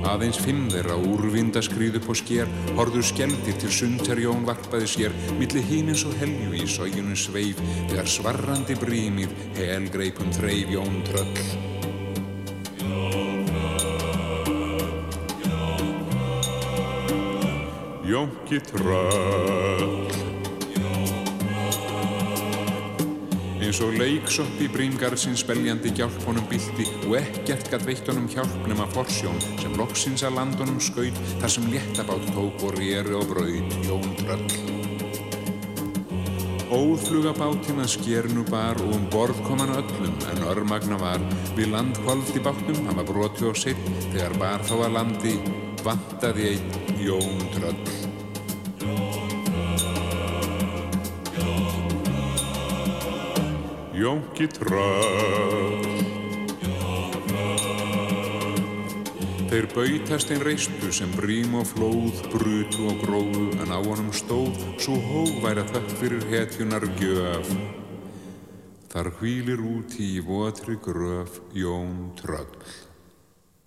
Aðeins 0.07 0.39
fimm 0.41 0.65
þeirra 0.71 0.95
úrvinda 0.97 1.61
skrýðu 1.63 2.01
på 2.03 2.15
sker, 2.17 2.49
horður 2.77 3.05
skemdir 3.05 3.57
til 3.61 3.71
sundter 3.73 4.21
Jón 4.21 4.45
varpaði 4.47 4.87
sér, 4.89 5.17
milli 5.39 5.61
hínins 5.65 6.05
og 6.09 6.15
helju 6.21 6.55
í 6.57 6.65
sójunum 6.65 7.17
sveif, 7.17 7.61
þegar 7.91 8.09
svarrandi 8.09 8.77
brímið 8.81 9.35
helgreipum 9.59 10.33
þreif 10.35 10.73
Jón 10.73 11.03
Tröll. 11.09 11.69
Jónki 18.11 18.59
tröll 18.67 20.20
eins 23.71 23.85
og 23.85 23.93
leiksopp 23.95 24.57
í 24.59 24.65
brímgarðsins 24.67 25.45
beljandi 25.47 25.93
hjálp 25.95 26.25
honum 26.25 26.43
bylti 26.51 26.83
og 27.05 27.13
ekkert 27.21 27.69
gætt 27.71 27.85
veitt 27.87 28.09
honum 28.11 28.25
hjálp 28.27 28.65
nema 28.67 28.83
forsjón 28.91 29.39
sem 29.61 29.77
loksins 29.79 30.25
að 30.27 30.35
landunum 30.41 30.81
skaut 30.83 31.21
þar 31.39 31.53
sem 31.53 31.69
léttabátt 31.71 32.27
tók 32.35 32.65
og 32.67 32.75
rýri 32.75 33.15
og 33.15 33.31
braut 33.31 33.77
Jón 33.87 34.11
tröll 34.19 34.43
Óflugabátinn 36.75 37.79
að 37.85 37.93
skérnu 37.95 38.43
bar 38.51 38.83
og 38.83 38.91
um 38.97 39.07
borð 39.13 39.39
kom 39.47 39.63
hann 39.63 39.75
öllum 39.79 40.21
en 40.31 40.45
örmagna 40.51 40.99
var. 40.99 41.23
Við 41.55 41.71
landkvöld 41.71 42.31
í 42.31 42.43
bátnum, 42.43 42.85
hann 42.87 42.95
var 42.99 43.07
broti 43.07 43.47
og 43.47 43.59
sitt 43.59 43.91
þegar 44.13 44.39
bar 44.39 44.63
þá 44.67 44.77
að 44.81 44.95
landi 44.99 45.35
vantaði 45.83 46.55
einn 46.55 47.03
Jón 47.07 47.45
tröll 47.55 48.10
Jónki 54.01 54.47
tröll 54.49 55.83
Þeir 59.51 59.67
bautast 59.75 60.31
einn 60.33 60.41
reistu 60.41 60.89
sem 60.95 61.11
brím 61.13 61.53
og 61.59 61.67
flóð, 61.69 62.23
brutu 62.31 62.87
og 62.89 63.03
gróðu 63.03 63.45
en 63.61 63.69
á 63.69 63.77
honum 63.77 64.09
stóð 64.15 64.57
svo 64.81 64.95
að 65.51 65.69
þökk 65.75 65.93
fyrir 65.99 66.25
hetjunar 66.31 66.87
gjöf. 66.97 67.51
Þar 68.89 69.11
hvílir 69.19 69.61
út 69.61 69.99
í 70.01 70.17
votri 70.25 70.79
gröf 70.81 71.37
Jón 71.53 72.15
Tröll. 72.17 72.47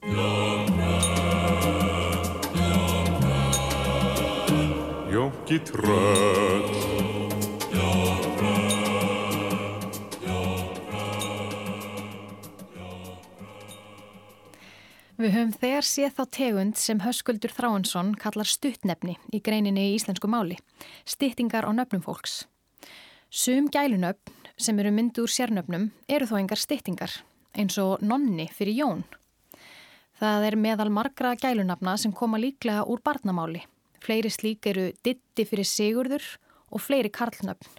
Jón 0.03 0.66
Tröll, 0.75 1.44
Jónki 5.14 5.62
Tröll 5.68 7.13
Við 15.25 15.33
höfum 15.39 15.53
þegar 15.57 15.87
séð 15.89 16.11
þá 16.19 16.25
tegund 16.37 16.77
sem 16.77 16.99
Höskuldur 17.01 17.53
Þráinsson 17.57 18.11
kallar 18.21 18.45
stuttnefni 18.45 19.15
í 19.33 19.39
greininni 19.41 19.87
í 19.89 19.95
íslensku 19.97 20.29
máli, 20.29 20.59
styttingar 21.09 21.65
á 21.65 21.73
nöfnum 21.73 22.03
fólks. 22.05 22.43
Sum 23.33 23.71
gælunöfn 23.73 24.35
sem 24.61 24.83
eru 24.83 24.93
myndu 24.93 25.25
úr 25.25 25.33
sérnöfnum 25.33 25.87
eru 26.13 26.29
þó 26.29 26.35
engar 26.43 26.61
styttingar, 26.61 27.15
eins 27.57 27.79
og 27.81 28.05
nonni 28.05 28.51
fyrir 28.53 28.77
jón. 28.83 29.01
Það 30.21 30.45
er 30.51 30.59
meðal 30.61 30.93
margra 30.93 31.33
gælunafna 31.41 31.97
sem 31.97 32.13
koma 32.13 32.37
líklega 32.37 32.85
úr 32.85 33.01
barnamáli. 33.01 33.65
Fleiri 34.05 34.29
slík 34.29 34.69
eru 34.75 34.91
ditti 35.01 35.49
fyrir 35.49 35.65
sigurður 35.65 36.29
og 36.69 36.85
fleiri 36.85 37.09
karlnöfn. 37.09 37.73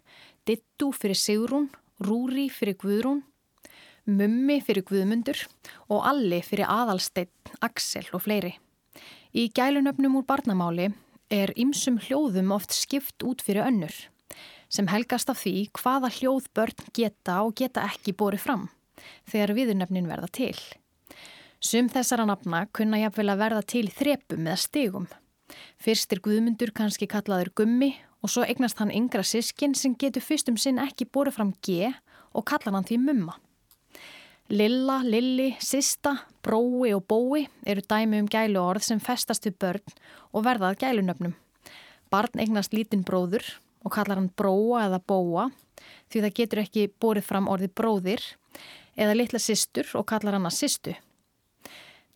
Dittu 0.50 0.90
fyrir 0.98 1.22
sigurún, 1.22 1.70
rúri 2.02 2.50
fyrir 2.50 2.74
guðrún, 2.82 3.22
Mummi 4.06 4.60
fyrir 4.62 4.84
Guðmundur 4.86 5.40
og 5.90 6.04
Alli 6.06 6.38
fyrir 6.46 6.70
Aðalsteinn, 6.70 7.32
Aksel 7.66 8.06
og 8.14 8.22
fleiri. 8.22 8.52
Í 9.34 9.50
gælunöfnum 9.50 10.20
úr 10.20 10.28
barnamáli 10.30 10.92
er 11.34 11.50
ymsum 11.58 11.98
hljóðum 11.98 12.54
oft 12.54 12.76
skipt 12.76 13.26
út 13.26 13.42
fyrir 13.42 13.66
önnur 13.66 13.96
sem 14.70 14.90
helgast 14.92 15.30
af 15.32 15.40
því 15.42 15.70
hvaða 15.78 16.12
hljóð 16.12 16.50
börn 16.58 16.90
geta 16.94 17.40
og 17.46 17.56
geta 17.58 17.86
ekki 17.88 18.14
borið 18.18 18.44
fram 18.44 18.68
þegar 19.30 19.54
viðurnöfnin 19.58 20.10
verða 20.10 20.30
til. 20.38 20.58
Sum 21.58 21.90
þessara 21.90 22.28
nafna 22.30 22.66
kunna 22.78 23.00
jafnvel 23.02 23.32
að 23.34 23.42
verða 23.42 23.64
til 23.74 23.88
þrepum 23.90 24.46
eða 24.46 24.60
stigum. 24.62 25.08
Fyrst 25.82 26.14
er 26.14 26.22
Guðmundur 26.22 26.74
kannski 26.78 27.08
kallaður 27.10 27.54
gummi 27.58 27.96
og 28.22 28.30
svo 28.34 28.46
eignast 28.46 28.82
hann 28.82 28.94
yngra 28.94 29.26
sískin 29.26 29.74
sem 29.78 29.98
getur 29.98 30.26
fyrst 30.26 30.50
um 30.52 30.62
sinn 30.62 30.82
ekki 30.82 31.10
borið 31.10 31.40
fram 31.40 31.56
G 31.66 31.90
og 32.36 32.46
kallar 32.46 32.78
hann 32.78 32.86
því 32.86 33.02
mumma. 33.02 33.38
Lilla, 34.50 35.02
Lilli, 35.04 35.56
Sista, 35.60 36.16
Brói 36.44 36.94
og 36.94 37.08
Bói 37.08 37.48
eru 37.66 37.82
dæmi 37.82 38.20
um 38.22 38.28
gæluorð 38.30 38.84
sem 38.86 39.00
festast 39.02 39.48
við 39.48 39.56
börn 39.58 39.96
og 40.38 40.46
verðað 40.46 40.78
gælunöfnum. 40.84 41.34
Barn 42.14 42.38
eignast 42.38 42.74
lítinn 42.74 43.02
bróður 43.02 43.42
og 43.82 43.96
kallar 43.96 44.20
hann 44.20 44.30
Bróa 44.38 44.84
eða 44.86 45.00
Bóa 45.02 45.48
því 46.14 46.22
það 46.22 46.36
getur 46.38 46.62
ekki 46.62 46.84
borið 47.02 47.26
fram 47.26 47.50
orði 47.50 47.72
bróðir 47.74 48.22
eða 48.94 49.18
litla 49.18 49.42
sistur 49.42 49.90
og 49.98 50.06
kallar 50.14 50.38
hann 50.38 50.46
að 50.46 50.60
sistu. 50.60 50.94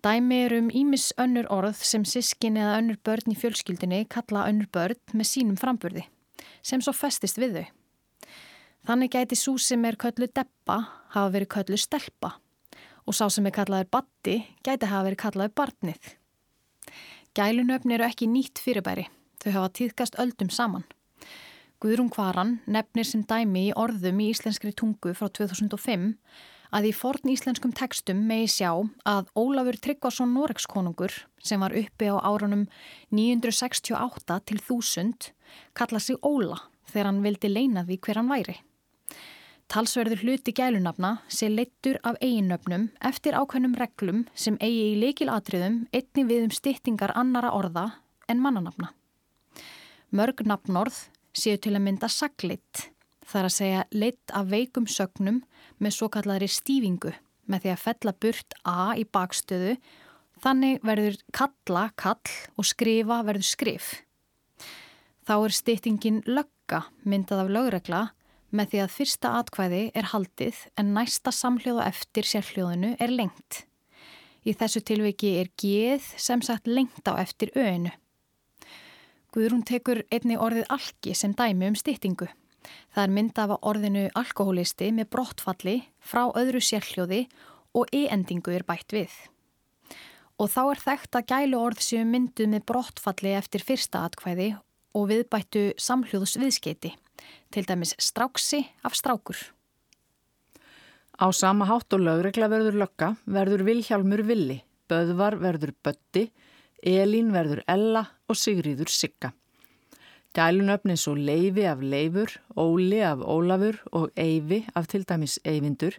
Dæmi 0.06 0.44
eru 0.46 0.62
um 0.62 0.70
ímis 0.70 1.10
önnur 1.18 1.50
orð 1.50 1.82
sem 1.82 2.06
sískin 2.06 2.62
eða 2.62 2.78
önnur 2.78 3.02
börn 3.02 3.34
í 3.34 3.40
fjölskyldinni 3.42 4.06
kalla 4.06 4.46
önnur 4.46 4.70
börn 4.70 5.02
með 5.18 5.32
sínum 5.34 5.58
framburði 5.58 6.06
sem 6.62 6.78
svo 6.78 6.94
festist 6.94 7.42
við 7.42 7.58
þau. 7.58 7.68
Þannig 8.86 9.18
gæti 9.18 9.36
svo 9.36 9.58
sem 9.58 9.82
er 9.90 9.98
köllu 9.98 10.30
deppa 10.30 10.84
hafa 11.16 11.34
verið 11.34 11.52
köllu 11.56 11.80
stelpa 11.80 12.36
og 13.06 13.16
sá 13.18 13.26
sem 13.34 13.48
er 13.50 13.56
kallaður 13.56 13.90
batti 13.96 14.36
gæti 14.66 14.90
hafa 14.90 15.08
verið 15.08 15.22
kallaður 15.24 15.56
barnið. 15.58 16.14
Gælunöfn 17.38 17.94
eru 17.96 18.06
ekki 18.06 18.28
nýtt 18.30 18.62
fyrirbæri, 18.62 19.08
þau 19.42 19.52
hafa 19.56 19.74
tíðkast 19.80 20.20
öldum 20.22 20.50
saman. 20.54 20.86
Guðrún 21.80 22.12
Kvaran 22.12 22.58
nefnir 22.68 23.08
sem 23.08 23.24
dæmi 23.24 23.70
í 23.70 23.76
orðum 23.78 24.20
í 24.20 24.30
íslenskri 24.34 24.74
tungu 24.76 25.14
frá 25.16 25.30
2005 25.32 26.10
að 26.76 26.90
í 26.90 26.94
forn 26.94 27.32
íslenskum 27.32 27.72
tekstum 27.74 28.26
megi 28.30 28.50
sjá 28.60 28.74
að 29.08 29.30
Ólafur 29.40 29.80
Tryggvason 29.80 30.34
Noregskonungur 30.36 31.16
sem 31.42 31.62
var 31.64 31.74
uppi 31.74 32.12
á 32.12 32.20
árunum 32.20 32.68
968 33.16 34.42
til 34.52 34.60
1000 34.60 35.32
kalla 35.74 36.04
sig 36.04 36.20
Óla 36.22 36.60
þegar 36.92 37.10
hann 37.10 37.24
vildi 37.24 37.50
leina 37.50 37.86
því 37.88 38.00
hver 38.04 38.22
hann 38.22 38.34
væri. 38.34 38.60
Talsverður 39.70 40.24
hluti 40.24 40.54
gælunafna 40.56 41.20
sé 41.30 41.50
leittur 41.52 42.00
af 42.04 42.18
eiginnöfnum 42.26 42.88
eftir 43.06 43.38
ákveðnum 43.38 43.76
reglum 43.78 44.24
sem 44.34 44.58
eigi 44.58 44.96
í 44.96 45.00
leikilatriðum 45.04 45.84
einni 45.94 46.26
við 46.26 46.48
um 46.48 46.54
styttingar 46.56 47.14
annara 47.18 47.52
orða 47.54 47.86
en 48.30 48.42
mannanafna. 48.42 48.92
Mörg 50.10 50.42
nafnorð 50.50 50.98
séu 51.38 51.60
til 51.62 51.76
að 51.78 51.86
mynda 51.86 52.10
saglitt, 52.10 52.90
þar 53.30 53.50
að 53.50 53.58
segja 53.60 53.86
leitt 53.94 54.34
af 54.34 54.50
veikum 54.50 54.90
sögnum 54.90 55.44
með 55.78 55.98
svo 56.00 56.10
kallari 56.10 56.50
stífingu 56.50 57.14
með 57.50 57.66
því 57.66 57.74
að 57.74 57.84
fella 57.86 58.14
burt 58.26 58.60
A 58.66 58.94
í 58.98 59.06
bakstöðu, 59.06 59.78
þannig 60.42 60.82
verður 60.86 61.18
kalla 61.36 61.90
kall 61.98 62.38
og 62.58 62.66
skrifa 62.66 63.22
verður 63.28 63.46
skrif. 63.46 63.90
Þá 65.30 65.36
er 65.38 65.54
styttingin 65.54 66.24
lögga 66.26 66.88
myndað 67.06 67.44
af 67.44 67.54
lögregla 67.54 68.02
með 68.56 68.72
því 68.72 68.82
að 68.84 68.94
fyrsta 68.96 69.32
atkvæði 69.40 69.82
er 69.98 70.10
haldið 70.12 70.60
en 70.80 70.94
næsta 70.96 71.34
samhljóðu 71.36 71.84
eftir 71.86 72.28
sérhljóðinu 72.28 72.96
er 73.02 73.14
lengt. 73.14 73.64
Í 74.48 74.56
þessu 74.58 74.82
tilviki 74.86 75.36
er 75.42 75.50
geð 75.60 76.06
sem 76.18 76.42
sagt 76.46 76.70
lengt 76.70 77.06
á 77.06 77.14
eftir 77.22 77.52
öinu. 77.56 77.92
Guðrún 79.30 79.66
tekur 79.68 80.02
einni 80.10 80.40
orðið 80.42 80.72
alki 80.74 81.14
sem 81.14 81.36
dæmi 81.38 81.70
um 81.70 81.78
styttingu. 81.78 82.30
Það 82.94 83.04
er 83.04 83.14
mynda 83.14 83.46
af 83.46 83.68
orðinu 83.70 84.08
alkoholisti 84.18 84.90
með 84.96 85.12
brottfalli 85.14 85.76
frá 86.02 86.26
öðru 86.34 86.62
sérhljóði 86.64 87.28
og 87.78 87.92
e-endingu 87.94 88.56
er 88.56 88.66
bætt 88.66 88.96
við. 88.96 89.12
Og 90.40 90.50
þá 90.50 90.62
er 90.64 90.82
þekkt 90.88 91.20
að 91.20 91.30
gælu 91.30 91.60
orð 91.60 91.84
séu 91.84 92.08
mynduð 92.08 92.50
með 92.56 92.66
brottfalli 92.72 93.36
eftir 93.38 93.64
fyrsta 93.66 94.08
atkvæði 94.08 94.56
og 94.98 95.10
viðbættu 95.12 95.66
samhljóðs 95.78 96.40
viðskeiti 96.40 96.96
til 97.52 97.66
dæmis 97.66 97.96
stráksi 97.98 98.66
af 98.84 98.94
strákur. 98.94 99.38
Á 101.20 101.32
sama 101.34 101.66
hátt 101.66 101.94
og 101.94 102.00
lögregla 102.00 102.48
verður 102.48 102.78
lögga 102.80 103.16
verður 103.26 103.66
Vilhjálmur 103.68 104.24
Villi, 104.24 104.62
Böðvar 104.88 105.36
verður 105.42 105.74
Bötti, 105.84 106.30
Elín 106.80 107.34
verður 107.36 107.64
Ella 107.68 108.06
og 108.30 108.38
Sigriður 108.40 108.88
Sigga. 108.88 109.34
Gælunöfnin 110.34 110.98
svo 110.98 111.16
Leifi 111.16 111.66
af 111.66 111.82
Leifur, 111.82 112.30
Óli 112.56 113.02
af 113.04 113.20
Ólafur 113.20 113.82
og 113.92 114.12
Eyfi 114.16 114.66
af 114.76 114.88
til 114.88 115.04
dæmis 115.04 115.40
Eyvindur 115.44 115.98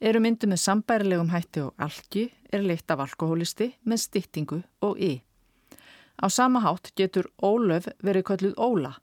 eru 0.00 0.20
myndu 0.20 0.46
með 0.46 0.60
sambærilegum 0.60 1.30
hætti 1.32 1.62
og 1.64 1.74
alki 1.78 2.28
er 2.52 2.62
leitt 2.62 2.90
af 2.90 3.00
alkoholisti 3.00 3.72
með 3.88 4.02
styttingu 4.04 4.62
og 4.82 5.00
y. 5.00 5.22
Á 6.22 6.28
sama 6.30 6.60
hátt 6.60 6.92
getur 6.94 7.30
Ólöf 7.42 7.88
verið 8.04 8.28
kölluð 8.28 8.54
Óla 8.54 8.94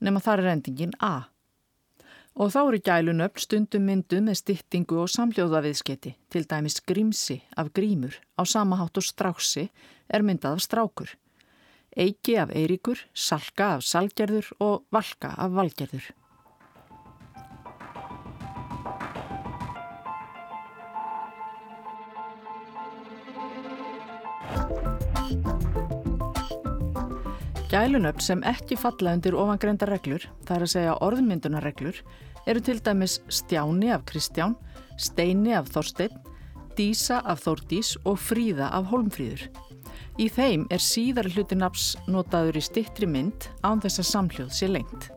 nema 0.00 0.22
þar 0.24 0.44
er 0.44 0.52
endingin 0.54 0.94
A. 1.00 1.28
Og 2.38 2.52
þá 2.54 2.58
eru 2.62 2.80
gælunöfn 2.86 3.42
stundum 3.42 3.88
myndu 3.88 4.20
með 4.22 4.38
styttingu 4.42 5.00
og 5.02 5.10
samljóðaviðsketi, 5.10 6.14
til 6.30 6.44
dæmis 6.46 6.78
grímsi 6.86 7.40
af 7.58 7.72
grímur 7.74 8.14
á 8.38 8.42
samahátt 8.46 9.00
og 9.00 9.06
stráksi 9.06 9.66
er 10.06 10.22
myndað 10.22 10.60
af 10.60 10.64
strákur. 10.66 11.10
Eiki 11.98 12.36
af 12.38 12.54
eiríkur, 12.54 13.00
salka 13.14 13.74
af 13.78 13.82
salgerður 13.82 14.52
og 14.62 14.84
valka 14.94 15.34
af 15.34 15.56
valgerður. 15.56 16.12
Gælunöfn 27.78 28.18
sem 28.18 28.40
ekki 28.42 28.74
falla 28.74 29.12
undir 29.14 29.36
ofangreinda 29.38 29.86
reglur, 29.86 30.24
það 30.48 30.56
er 30.56 30.62
að 30.64 30.70
segja 30.72 30.94
orðmyndunarreglur, 31.06 32.00
eru 32.50 32.62
til 32.66 32.80
dæmis 32.82 33.20
Stjáni 33.30 33.92
af 33.94 34.02
Kristján, 34.08 34.56
Steini 34.98 35.52
af 35.54 35.68
Þorstein, 35.70 36.16
Dísa 36.74 37.20
af 37.22 37.44
Þordís 37.44 37.92
og 38.02 38.18
Fríða 38.18 38.72
af 38.74 38.90
Holmfríður. 38.90 39.46
Í 40.18 40.26
þeim 40.26 40.66
er 40.74 40.82
síðar 40.82 41.30
hluti 41.30 41.60
naps 41.60 41.92
notaður 42.10 42.58
í 42.58 42.64
stittri 42.66 43.06
mynd 43.06 43.46
án 43.62 43.78
þess 43.84 44.02
að 44.02 44.10
samhljóð 44.10 44.50
sé 44.58 44.72
lengt. 44.74 45.12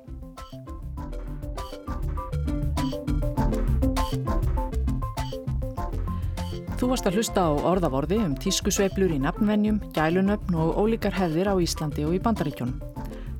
Þú 6.81 6.87
varst 6.89 7.05
að 7.05 7.19
hlusta 7.19 7.41
á 7.45 7.49
orðavorði 7.69 8.17
um 8.23 8.31
tískusveiblur 8.41 9.11
í 9.13 9.19
nafnvenjum, 9.21 9.77
gælunöfn 9.93 10.57
og 10.57 10.81
ólíkar 10.81 11.13
hefðir 11.13 11.53
á 11.53 11.55
Íslandi 11.61 12.07
og 12.09 12.17
í 12.17 12.23
Bandaríkjónum. 12.25 12.81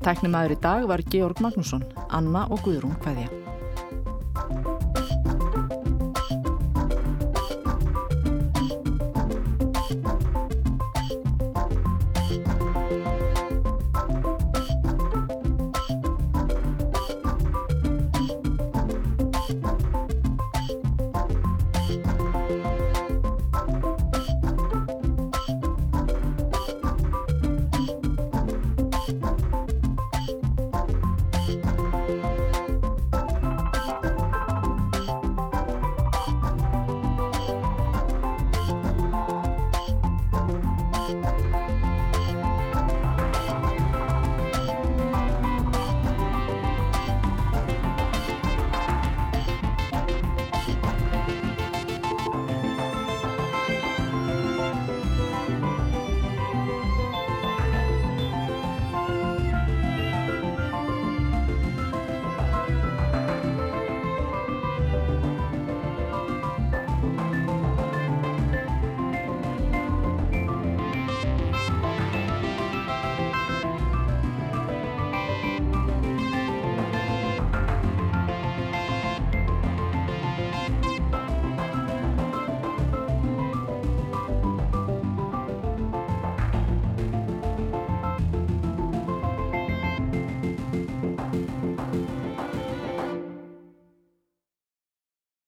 Tæknum 0.06 0.38
aður 0.38 0.60
í 0.60 0.62
dag 0.62 0.90
var 0.94 1.08
Georg 1.10 1.42
Magnússon, 1.42 1.90
Anna 2.14 2.46
og 2.54 2.62
Guðrún 2.62 3.00
Hveðja. 3.02 3.41